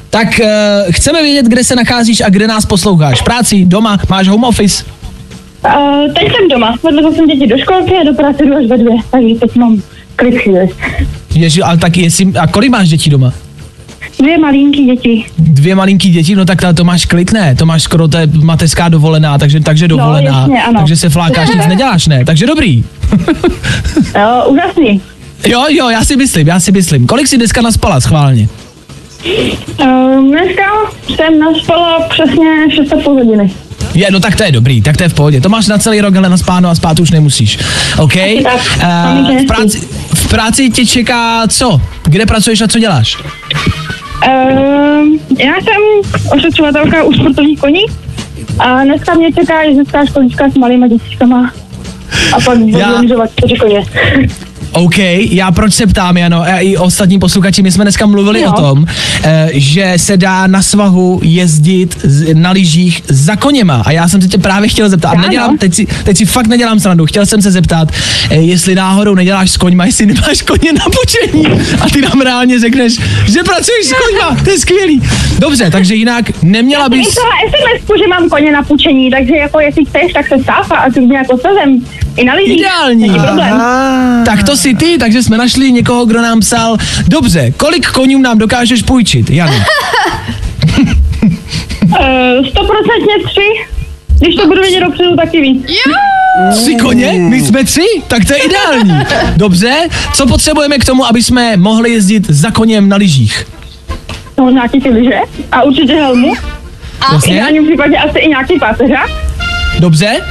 Tak 0.10 0.28
uh, 0.40 0.48
chceme 0.92 1.22
vědět, 1.22 1.46
kde 1.46 1.64
se 1.64 1.76
nacházíš 1.76 2.22
a 2.22 2.30
kde 2.30 2.48
nás 2.48 2.66
posloucháš. 2.66 3.22
Práci, 3.22 3.66
doma, 3.66 3.98
máš 4.10 4.28
home 4.28 4.44
office? 4.44 4.84
Uh, 5.66 6.14
teď 6.14 6.24
jsem 6.24 6.48
doma, 6.52 6.76
odvezla 6.82 7.12
jsem 7.12 7.28
děti 7.28 7.48
do 7.48 7.58
školky 7.58 7.94
a 8.02 8.04
do 8.04 8.14
práce 8.14 8.46
jdu 8.46 8.56
až 8.56 8.66
ve 8.66 8.78
dvě, 8.78 8.96
takže 9.12 9.36
teď 9.36 9.56
mám 9.56 9.82
klid 10.16 10.38
chvíli. 10.38 10.70
Ježi, 11.36 11.62
ale 11.62 11.78
tak 11.78 11.98
jestli, 11.98 12.34
a 12.40 12.48
kolik 12.48 12.72
máš 12.72 12.90
dětí 12.90 13.10
doma? 13.10 13.34
Dvě 14.20 14.38
malinký 14.38 14.86
děti. 14.86 15.26
Dvě 15.38 15.76
malinký 15.76 16.10
děti, 16.10 16.36
no 16.36 16.46
tak 16.46 16.60
to 16.76 16.84
máš 16.84 17.06
klid, 17.06 17.34
ne? 17.34 17.56
To 17.56 17.66
máš 17.66 17.84
skoro, 17.84 18.08
to 18.08 18.18
je 18.18 18.28
mateřská 18.28 18.90
dovolená, 18.90 19.38
takže, 19.38 19.60
takže 19.60 19.88
dovolená. 19.88 20.32
No, 20.32 20.38
jasně, 20.40 20.64
ano. 20.64 20.80
takže 20.80 20.96
se 20.96 21.10
flákáš, 21.10 21.50
nic 21.50 21.66
neděláš, 21.68 22.08
ne? 22.08 22.26
Takže 22.26 22.46
dobrý. 22.46 22.84
Jo, 24.20 24.46
úžasný. 24.48 25.02
Jo, 25.48 25.66
jo, 25.70 25.90
já 25.90 26.04
si 26.04 26.16
myslím, 26.16 26.48
já 26.48 26.60
si 26.60 26.72
myslím. 26.72 27.08
Kolik 27.08 27.28
jsi 27.28 27.38
dneska 27.38 27.62
naspala 27.62 28.00
schválně? 28.00 28.48
Uh, 29.82 30.28
dneska 30.30 30.64
jsem 31.16 31.40
naspala 31.40 32.00
přesně 32.10 32.68
6,5 32.68 33.14
hodiny. 33.14 33.52
Je, 33.98 34.12
no 34.12 34.20
tak 34.20 34.36
to 34.36 34.44
je 34.44 34.52
dobrý, 34.52 34.82
tak 34.82 34.98
to 34.98 35.04
je 35.04 35.10
v 35.10 35.14
pohodě. 35.14 35.42
To 35.42 35.50
máš 35.50 35.68
na 35.68 35.78
celý 35.78 36.02
rok, 36.02 36.16
ale 36.16 36.30
na 36.30 36.38
spáno 36.38 36.70
a 36.70 36.76
spát 36.76 37.00
už 37.00 37.12
nemusíš. 37.12 37.58
OK? 37.98 38.14
tak. 38.44 38.62
Maminka 38.84 39.44
v, 39.44 39.48
práci, 39.48 39.82
v 40.16 40.30
práci 40.30 40.70
tě 40.70 40.86
čeká 40.86 41.48
co? 41.48 41.82
Kde 42.04 42.26
pracuješ 42.26 42.62
a 42.62 42.68
co 42.68 42.80
děláš? 42.80 43.18
Uh, 43.18 43.24
já 45.40 45.54
jsem 45.56 46.12
ošetřovatelka 46.38 47.04
u 47.04 47.14
sportovních 47.14 47.60
koní 47.60 47.82
a 48.60 48.84
dneska 48.84 49.14
mě 49.14 49.34
čeká 49.34 49.62
jezdecká 49.62 50.06
školička 50.06 50.50
s 50.50 50.58
malýma 50.58 50.88
dětičkama 50.88 51.52
a 52.34 52.40
pak 52.42 52.58
budu 52.58 52.78
Já- 52.78 53.02
koně. 53.60 53.86
OK, 54.72 54.98
já 55.32 55.52
proč 55.52 55.74
se 55.74 55.88
ptám, 55.88 56.18
Jano, 56.18 56.42
a 56.42 56.60
i 56.60 56.78
ostatní 56.78 57.20
posluchači, 57.20 57.62
my 57.62 57.72
jsme 57.72 57.84
dneska 57.84 58.06
mluvili 58.06 58.42
Jo. 58.42 58.50
o 58.58 58.62
tom, 58.62 58.86
eh, 59.24 59.50
že 59.54 59.94
se 59.98 60.18
dá 60.18 60.48
na 60.48 60.62
svahu 60.62 61.20
jezdit 61.24 61.98
na 62.34 62.52
lyžích 62.52 63.04
za 63.08 63.36
koněma 63.36 63.84
a 63.86 63.92
já 63.92 64.08
jsem 64.08 64.22
se 64.22 64.28
tě 64.28 64.38
právě 64.38 64.70
chtěl 64.70 64.90
zeptat, 64.90 65.10
Ano. 65.10 65.22
nedělám, 65.22 65.58
teď, 65.58 65.74
si, 65.74 65.86
teď 66.04 66.18
si 66.18 66.26
fakt 66.26 66.48
nedělám 66.48 66.80
srandu, 66.80 67.06
chtěl 67.06 67.26
jsem 67.26 67.42
se 67.42 67.52
zeptat, 67.52 67.92
eh, 68.30 68.36
jestli 68.36 68.76
náhodou 68.76 69.16
neděláš 69.16 69.52
s 69.52 69.58
koňma, 69.58 69.86
jestli 69.86 70.06
nemáš 70.06 70.42
koně 70.42 70.74
na 70.74 70.86
počení 71.02 71.46
a 71.82 71.90
ty 71.90 72.02
nám 72.02 72.22
reálně 72.22 72.60
řekneš, 72.60 72.94
že 73.26 73.44
pracuješ 73.44 73.86
s 73.86 73.94
koňma, 73.94 74.44
to 74.44 74.50
je 74.50 74.60
skvělý. 74.60 75.02
Dobře, 75.40 75.72
takže 75.72 75.96
jinak 75.96 76.44
neměla 76.44 76.84
Já 76.84 76.90
bys... 76.90 77.08
jsem 77.08 77.24
sms 77.50 77.98
že 78.02 78.08
mám 78.08 78.30
koně 78.30 78.52
na 78.52 78.64
půjčení, 78.64 79.12
takže 79.12 79.36
jako 79.36 79.60
jestli 79.60 79.86
chceš, 79.86 80.14
tak 80.14 80.28
se 80.28 80.44
stáv 80.44 80.72
a 80.72 80.92
klidně 80.94 81.18
jako 81.18 81.38
sezem 81.38 81.82
i 82.18 82.24
na 82.26 82.34
lidí. 82.34 82.54
Ideální. 82.60 83.12
Tak 84.26 84.44
to 84.44 84.58
si 84.58 84.76
ty, 84.76 84.98
takže 84.98 85.24
jsme 85.24 85.38
našli 85.38 85.72
někoho, 85.72 86.06
kdo 86.06 86.22
nám 86.22 86.40
psal. 86.40 86.78
Dobře, 87.08 87.52
kolik 87.58 87.88
konňů 87.88 88.20
nám 88.22 88.38
dokážeš 88.38 88.82
půjčit, 88.82 89.30
Jany? 89.30 89.56
Eh, 92.00 92.50
Stoprocentně 92.50 93.14
tři. 93.26 93.48
Když 94.20 94.36
to 94.36 94.48
budu 94.48 94.62
vědět 94.62 94.80
dopředu, 94.80 95.16
taky 95.16 95.42
víc. 95.42 95.66
Tři 96.62 96.76
koně? 96.76 97.12
My 97.14 97.42
jsme 97.42 97.64
tři? 97.64 97.82
Tak 98.08 98.26
to 98.26 98.34
je 98.34 98.40
ideální. 98.40 99.06
Dobře, 99.38 99.74
co 100.14 100.28
potřebujeme 100.28 100.78
k 100.78 100.86
tomu, 100.86 101.06
aby 101.06 101.24
jsme 101.24 101.58
mohli 101.58 101.90
jezdit 101.92 102.26
za 102.30 102.52
koněm 102.52 102.90
na 102.90 102.98
lyžích? 102.98 103.46
No, 104.38 104.50
nějaký 104.50 104.82
ty 104.82 104.90
lyže 104.90 105.20
a 105.52 105.64
určitě 105.64 105.94
helmu. 105.96 106.34
A 107.02 107.20
v 107.20 107.28
ideálním 107.28 107.66
případě 107.68 107.98
asi 107.98 108.20
i 108.20 108.28
nějaký 108.28 108.60
páteřák. 108.60 109.10
Dobře? 109.80 110.22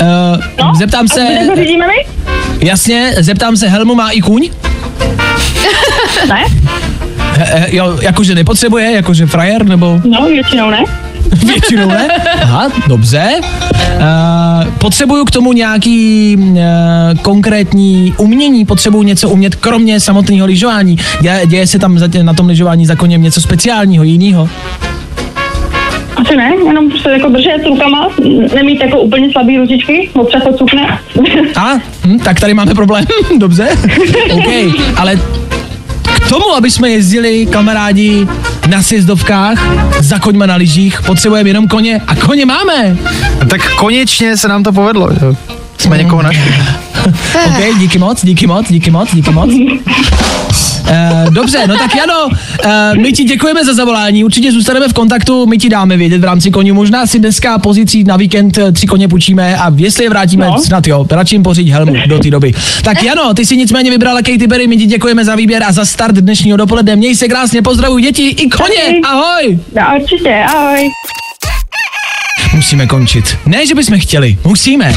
Uh, 0.00 0.40
No, 0.58 0.72
zeptám 0.78 1.06
a 1.10 1.14
se, 1.14 1.24
my? 1.86 2.06
jasně, 2.60 3.14
zeptám 3.18 3.56
se, 3.56 3.68
helmu 3.68 3.94
má 3.94 4.10
i 4.10 4.20
kůň? 4.20 4.50
Ne? 6.28 6.44
He, 7.32 7.44
he, 7.44 7.76
jo, 7.76 7.98
jakože 8.02 8.34
nepotřebuje, 8.34 8.92
jakože 8.92 9.26
frajer, 9.26 9.66
nebo 9.66 10.00
No, 10.04 10.26
většinou 10.28 10.70
ne. 10.70 10.84
většinou 11.46 11.88
ne? 11.88 12.08
Aha, 12.42 12.68
dobře. 12.86 13.30
Uh, 13.96 14.72
potřebuju 14.74 15.24
k 15.24 15.30
tomu 15.30 15.52
nějaký 15.52 16.36
uh, 16.38 16.58
konkrétní 17.22 18.14
umění, 18.18 18.64
potřebuju 18.64 19.02
něco 19.02 19.28
umět, 19.28 19.54
kromě 19.54 20.00
samotného 20.00 20.46
lyžování. 20.46 20.98
Děje, 21.20 21.46
děje 21.46 21.66
se 21.66 21.78
tam 21.78 21.98
na 22.22 22.32
tom 22.34 22.46
lyžování 22.48 22.86
za 22.86 22.94
koněm 22.96 23.22
něco 23.22 23.40
speciálního, 23.40 24.04
jiného? 24.04 24.48
Asi 26.20 26.36
ne, 26.36 26.52
jenom 26.66 26.90
prostě 26.90 27.08
jako 27.08 27.28
držet 27.28 27.66
rukama, 27.66 28.08
nemít 28.54 28.80
jako 28.80 29.00
úplně 29.00 29.32
slabý 29.32 29.58
ručičky, 29.58 30.10
občas 30.14 30.42
to 30.42 30.52
cukne. 30.52 30.98
A, 31.56 31.74
hm, 32.06 32.18
tak 32.18 32.40
tady 32.40 32.54
máme 32.54 32.74
problém, 32.74 33.04
dobře. 33.38 33.68
OK, 34.30 34.48
ale 34.96 35.16
k 36.16 36.28
tomu, 36.28 36.54
aby 36.56 36.70
jsme 36.70 36.90
jezdili, 36.90 37.46
kamarádi, 37.46 38.26
na 38.68 38.82
sjezdovkách, 38.82 39.58
za 40.00 40.18
koňma 40.18 40.46
na 40.46 40.56
lyžích, 40.56 41.02
potřebujeme 41.02 41.50
jenom 41.50 41.68
koně 41.68 42.00
a 42.06 42.14
koně 42.16 42.46
máme. 42.46 42.96
Tak 43.50 43.74
konečně 43.74 44.36
se 44.36 44.48
nám 44.48 44.62
to 44.62 44.72
povedlo. 44.72 45.08
Že? 45.14 45.59
Jsme 45.80 45.98
někoho 45.98 46.22
našli. 46.22 46.54
OK, 47.46 47.78
díky 47.78 47.98
moc, 47.98 48.24
díky 48.24 48.46
moc, 48.46 48.68
díky 48.68 48.90
moc, 48.90 49.14
díky 49.14 49.30
moc. 49.30 49.50
Uh, 50.90 51.34
dobře, 51.34 51.66
no 51.66 51.76
tak 51.78 51.94
Jano, 51.94 52.26
uh, 52.26 53.02
my 53.02 53.12
ti 53.12 53.24
děkujeme 53.24 53.64
za 53.64 53.74
zavolání, 53.74 54.24
určitě 54.24 54.52
zůstaneme 54.52 54.88
v 54.88 54.92
kontaktu, 54.92 55.46
my 55.46 55.58
ti 55.58 55.68
dáme 55.68 55.96
vědět 55.96 56.20
v 56.20 56.24
rámci 56.24 56.50
koní, 56.50 56.72
možná 56.72 57.06
si 57.06 57.18
dneska 57.18 57.58
pozicí 57.58 58.04
na 58.04 58.16
víkend 58.16 58.58
eh, 58.58 58.72
tři 58.72 58.86
koně 58.86 59.08
půjčíme 59.08 59.56
a 59.56 59.72
jestli 59.76 60.04
je 60.04 60.10
vrátíme, 60.10 60.46
no. 60.46 60.58
Snad 60.58 60.86
jo, 60.86 61.06
radši 61.10 61.34
jim 61.34 61.42
poříď 61.42 61.68
helmu 61.68 61.94
do 62.06 62.18
té 62.18 62.30
doby. 62.30 62.52
Tak 62.82 63.02
Jano, 63.02 63.34
ty 63.34 63.46
si 63.46 63.56
nicméně 63.56 63.90
vybrala 63.90 64.22
Katy 64.22 64.48
Perry, 64.48 64.66
my 64.66 64.76
ti 64.76 64.86
děkujeme 64.86 65.24
za 65.24 65.34
výběr 65.34 65.62
a 65.62 65.72
za 65.72 65.84
start 65.84 66.14
dnešního 66.14 66.56
dopoledne, 66.56 66.96
měj 66.96 67.16
se 67.16 67.28
krásně, 67.28 67.62
pozdravuj 67.62 68.02
děti 68.02 68.28
i 68.28 68.48
koně, 68.48 69.00
ahoj! 69.04 69.58
No, 69.76 69.82
určitě, 70.00 70.44
ahoj. 70.54 70.90
Musíme 72.54 72.86
končit. 72.86 73.36
Ne, 73.46 73.66
že 73.66 73.74
bychom 73.74 73.98
chtěli, 74.00 74.38
musíme. 74.44 74.94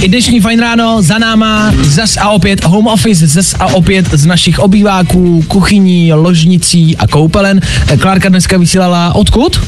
I 0.00 0.08
dnešní 0.08 0.40
fajn 0.40 0.60
ráno 0.60 1.02
za 1.02 1.18
náma 1.18 1.72
zas 1.82 2.16
a 2.16 2.28
opět 2.28 2.64
home 2.64 2.86
office, 2.86 3.26
zas 3.26 3.54
a 3.58 3.66
opět 3.66 4.06
z 4.12 4.26
našich 4.26 4.58
obýváků, 4.58 5.44
kuchyní, 5.48 6.12
ložnicí 6.12 6.96
a 6.96 7.06
koupelen. 7.06 7.60
Eh, 7.88 7.96
Klárka 7.96 8.28
dneska 8.28 8.58
vysílala 8.58 9.14
odkud? 9.14 9.60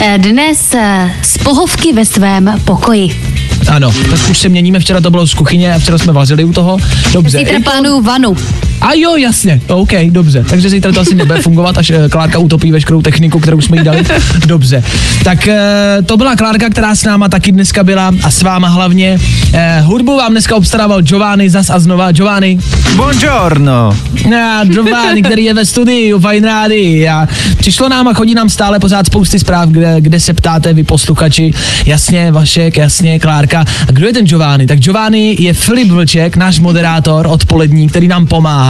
Eh, 0.00 0.18
Dnes 0.18 0.74
eh, 0.74 1.10
z 1.22 1.38
pohovky 1.38 1.92
ve 1.92 2.04
svém 2.04 2.60
pokoji. 2.64 3.20
Ano, 3.68 3.92
tak 4.10 4.30
už 4.30 4.38
se 4.38 4.48
měníme, 4.48 4.80
včera 4.80 5.00
to 5.00 5.10
bylo 5.10 5.26
z 5.26 5.34
kuchyně 5.34 5.74
a 5.74 5.78
včera 5.78 5.98
jsme 5.98 6.12
vařili 6.12 6.44
u 6.44 6.52
toho. 6.52 6.78
Dobře. 7.12 7.38
Zítra 7.38 7.60
plánuju 7.60 8.02
vanu. 8.02 8.36
A 8.80 8.94
jo, 8.94 9.16
jasně, 9.16 9.60
OK, 9.68 9.92
dobře. 10.10 10.44
Takže 10.50 10.70
zítra 10.70 10.92
to 10.92 11.00
asi 11.00 11.14
nebude 11.14 11.42
fungovat, 11.42 11.78
až 11.78 11.90
eh, 11.90 12.08
Klárka 12.08 12.38
utopí 12.38 12.72
veškerou 12.72 13.02
techniku, 13.02 13.40
kterou 13.40 13.60
jsme 13.60 13.76
jí 13.76 13.84
dali. 13.84 14.04
Dobře. 14.46 14.84
Tak 15.24 15.48
eh, 15.48 15.58
to 16.06 16.16
byla 16.16 16.36
Klárka, 16.36 16.70
která 16.70 16.94
s 16.94 17.04
náma 17.04 17.28
taky 17.28 17.52
dneska 17.52 17.84
byla 17.84 18.12
a 18.22 18.30
s 18.30 18.42
váma 18.42 18.68
hlavně. 18.68 19.18
Eh, 19.52 19.80
hudbu 19.80 20.16
vám 20.16 20.32
dneska 20.32 20.56
obstarával 20.56 21.02
Giovanni 21.02 21.50
zas 21.50 21.70
a 21.70 21.78
znova. 21.78 22.12
Giovanni. 22.12 22.58
Buongiorno. 22.96 23.96
A 24.36 24.64
Giovanni, 24.64 25.22
který 25.22 25.44
je 25.44 25.54
ve 25.54 25.64
studiu, 25.64 26.20
fajn 26.20 26.44
rádi. 26.44 27.08
A 27.08 27.28
přišlo 27.56 27.88
nám 27.88 28.08
a 28.08 28.14
chodí 28.14 28.34
nám 28.34 28.48
stále 28.48 28.78
pořád 28.78 29.06
spousty 29.06 29.38
zpráv, 29.38 29.68
kde, 29.68 30.00
kde 30.00 30.20
se 30.20 30.34
ptáte 30.34 30.72
vy 30.72 30.84
posluchači. 30.84 31.52
Jasně, 31.86 32.32
Vašek, 32.32 32.76
jasně, 32.76 33.18
Klárka. 33.18 33.60
A 33.88 33.92
kdo 33.92 34.06
je 34.06 34.12
ten 34.12 34.26
Giovanni? 34.26 34.66
Tak 34.66 34.78
Giovanni 34.78 35.36
je 35.38 35.52
Filip 35.52 35.88
Vlček, 35.88 36.36
náš 36.36 36.58
moderátor 36.58 37.26
odpolední, 37.26 37.88
který 37.88 38.08
nám 38.08 38.26
pomáhá. 38.26 38.69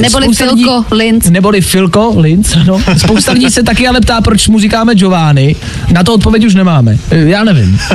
Neboli 0.00 0.24
Spousta 0.24 0.44
Filko 0.44 0.84
Linz. 0.90 1.30
Neboli 1.30 1.60
Filko 1.60 2.14
Linz, 2.16 2.56
no. 2.66 2.80
Spousta 2.96 3.32
lidí 3.32 3.50
se 3.50 3.62
taky 3.62 3.88
ale 3.88 4.00
ptá, 4.00 4.20
proč 4.20 4.48
mu 4.48 4.60
říkáme 4.60 4.94
Giovanni. 4.94 5.56
Na 5.92 6.02
to 6.04 6.14
odpověď 6.14 6.44
už 6.44 6.54
nemáme. 6.54 6.98
Já 7.10 7.44
nevím. 7.44 7.78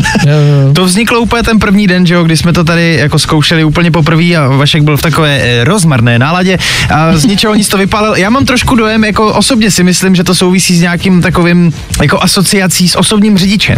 To 0.74 0.86
vzniklo 0.86 1.20
úplně 1.20 1.44
ten 1.44 1.60
první 1.60 1.88
den, 1.88 2.06
že 2.06 2.14
jo, 2.14 2.24
kdy 2.24 2.38
jsme 2.38 2.54
to 2.54 2.64
tady 2.64 2.96
jako 2.96 3.20
zkoušeli 3.20 3.64
úplně 3.64 3.92
poprvé 3.92 4.36
a 4.36 4.48
Vašek 4.48 4.84
byl 4.84 4.98
v 4.98 5.02
takové 5.02 5.40
eh, 5.42 5.64
rozmarné 5.64 6.20
náladě 6.20 6.58
a 6.90 7.18
z 7.18 7.26
ničeho 7.26 7.56
nic 7.56 7.68
to 7.68 7.78
vypálil. 7.78 8.16
Já 8.16 8.30
mám 8.30 8.46
trošku 8.46 8.76
dojem, 8.76 9.04
jako 9.04 9.34
osobně 9.34 9.72
si 9.72 9.84
myslím, 9.84 10.16
že 10.16 10.24
to 10.24 10.36
souvisí 10.36 10.78
s 10.78 10.82
nějakým 10.82 11.22
takovým 11.22 11.74
jako 12.02 12.24
asociací 12.24 12.90
s 12.90 12.98
osobním 12.98 13.38
řidičem. 13.38 13.78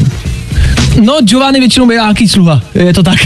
No, 1.02 1.18
Giovanni 1.22 1.60
většinou 1.60 1.91
je 1.91 1.97
nějaký 1.97 2.28
sluha. 2.28 2.62
Je 2.76 2.93
to 2.93 3.04
tak. 3.04 3.26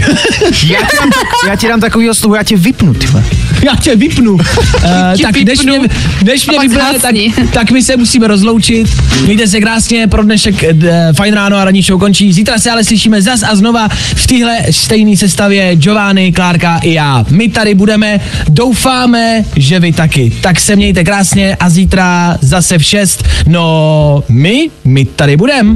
Já 0.66 0.78
ti 0.78 0.96
dám, 1.00 1.10
já 1.48 1.56
ti 1.56 1.68
dám 1.68 1.80
takovýho 1.80 2.14
sluhu, 2.14 2.34
já 2.34 2.42
tě 2.42 2.56
vypnu, 2.56 2.94
ty 2.94 3.06
vole. 3.06 3.24
Já 3.64 3.76
tě 3.76 3.96
vypnu. 3.96 4.38
Uh, 4.76 5.20
tak 5.22 5.36
než 5.36 5.62
mě, 5.62 5.78
než 6.24 6.46
mě 6.46 6.58
vypne, 6.58 6.80
tak, 7.02 7.14
tak 7.52 7.70
my 7.70 7.82
se 7.82 7.96
musíme 7.96 8.26
rozloučit. 8.26 8.88
Mějte 9.24 9.48
se 9.48 9.60
krásně, 9.60 10.06
pro 10.06 10.22
dnešek 10.22 10.64
eh, 10.64 11.12
fajn 11.16 11.34
ráno 11.34 11.56
a 11.56 11.64
ranní 11.64 11.82
show 11.82 12.00
končí. 12.00 12.32
Zítra 12.32 12.58
se 12.58 12.70
ale 12.70 12.84
slyšíme 12.84 13.22
zas 13.22 13.42
a 13.42 13.56
znova 13.56 13.88
v 14.14 14.26
téhle 14.26 14.58
stejné 14.70 15.16
sestavě 15.16 15.76
Giovanni, 15.76 16.32
Klárka 16.32 16.78
i 16.82 16.92
já. 16.92 17.24
My 17.30 17.48
tady 17.48 17.74
budeme, 17.74 18.20
doufáme, 18.48 19.44
že 19.56 19.80
vy 19.80 19.92
taky. 19.92 20.32
Tak 20.40 20.60
se 20.60 20.76
mějte 20.76 21.04
krásně 21.04 21.56
a 21.60 21.70
zítra 21.70 22.38
zase 22.40 22.78
v 22.78 22.84
6. 22.84 23.24
No, 23.46 24.24
my, 24.28 24.70
my 24.84 25.04
tady 25.04 25.36
budeme. 25.36 25.72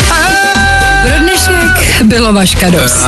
Pro 1.02 1.18
dnešek 1.18 2.02
bylo 2.02 2.32
vaška 2.32 2.70
dost. 2.70 3.06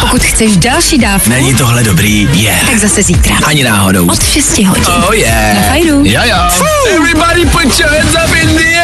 Pokud 0.00 0.22
chceš 0.24 0.56
další 0.56 0.98
dávku, 0.98 1.30
Není 1.30 1.54
tohle 1.54 1.82
dobrý? 1.84 2.28
Je. 2.32 2.42
Yeah. 2.42 2.66
tak 2.66 2.78
zase 2.78 3.02
zítra. 3.02 3.36
Ani 3.44 3.64
náhodou. 3.64 4.06
Od 4.06 4.24
6 4.24 4.58
hodin. 4.58 4.84
Oh 5.08 5.14
yeah. 5.14 5.54
Na 5.56 5.62
fajnu. 5.68 6.02
Jo 6.04 6.20
jo. 6.24 6.36
Everybody 6.96 7.46
put 7.46 7.80
your 7.80 7.90
hands 7.90 8.14
up 8.14 8.36
in 8.42 8.56
the 8.56 8.62
air. 8.64 8.83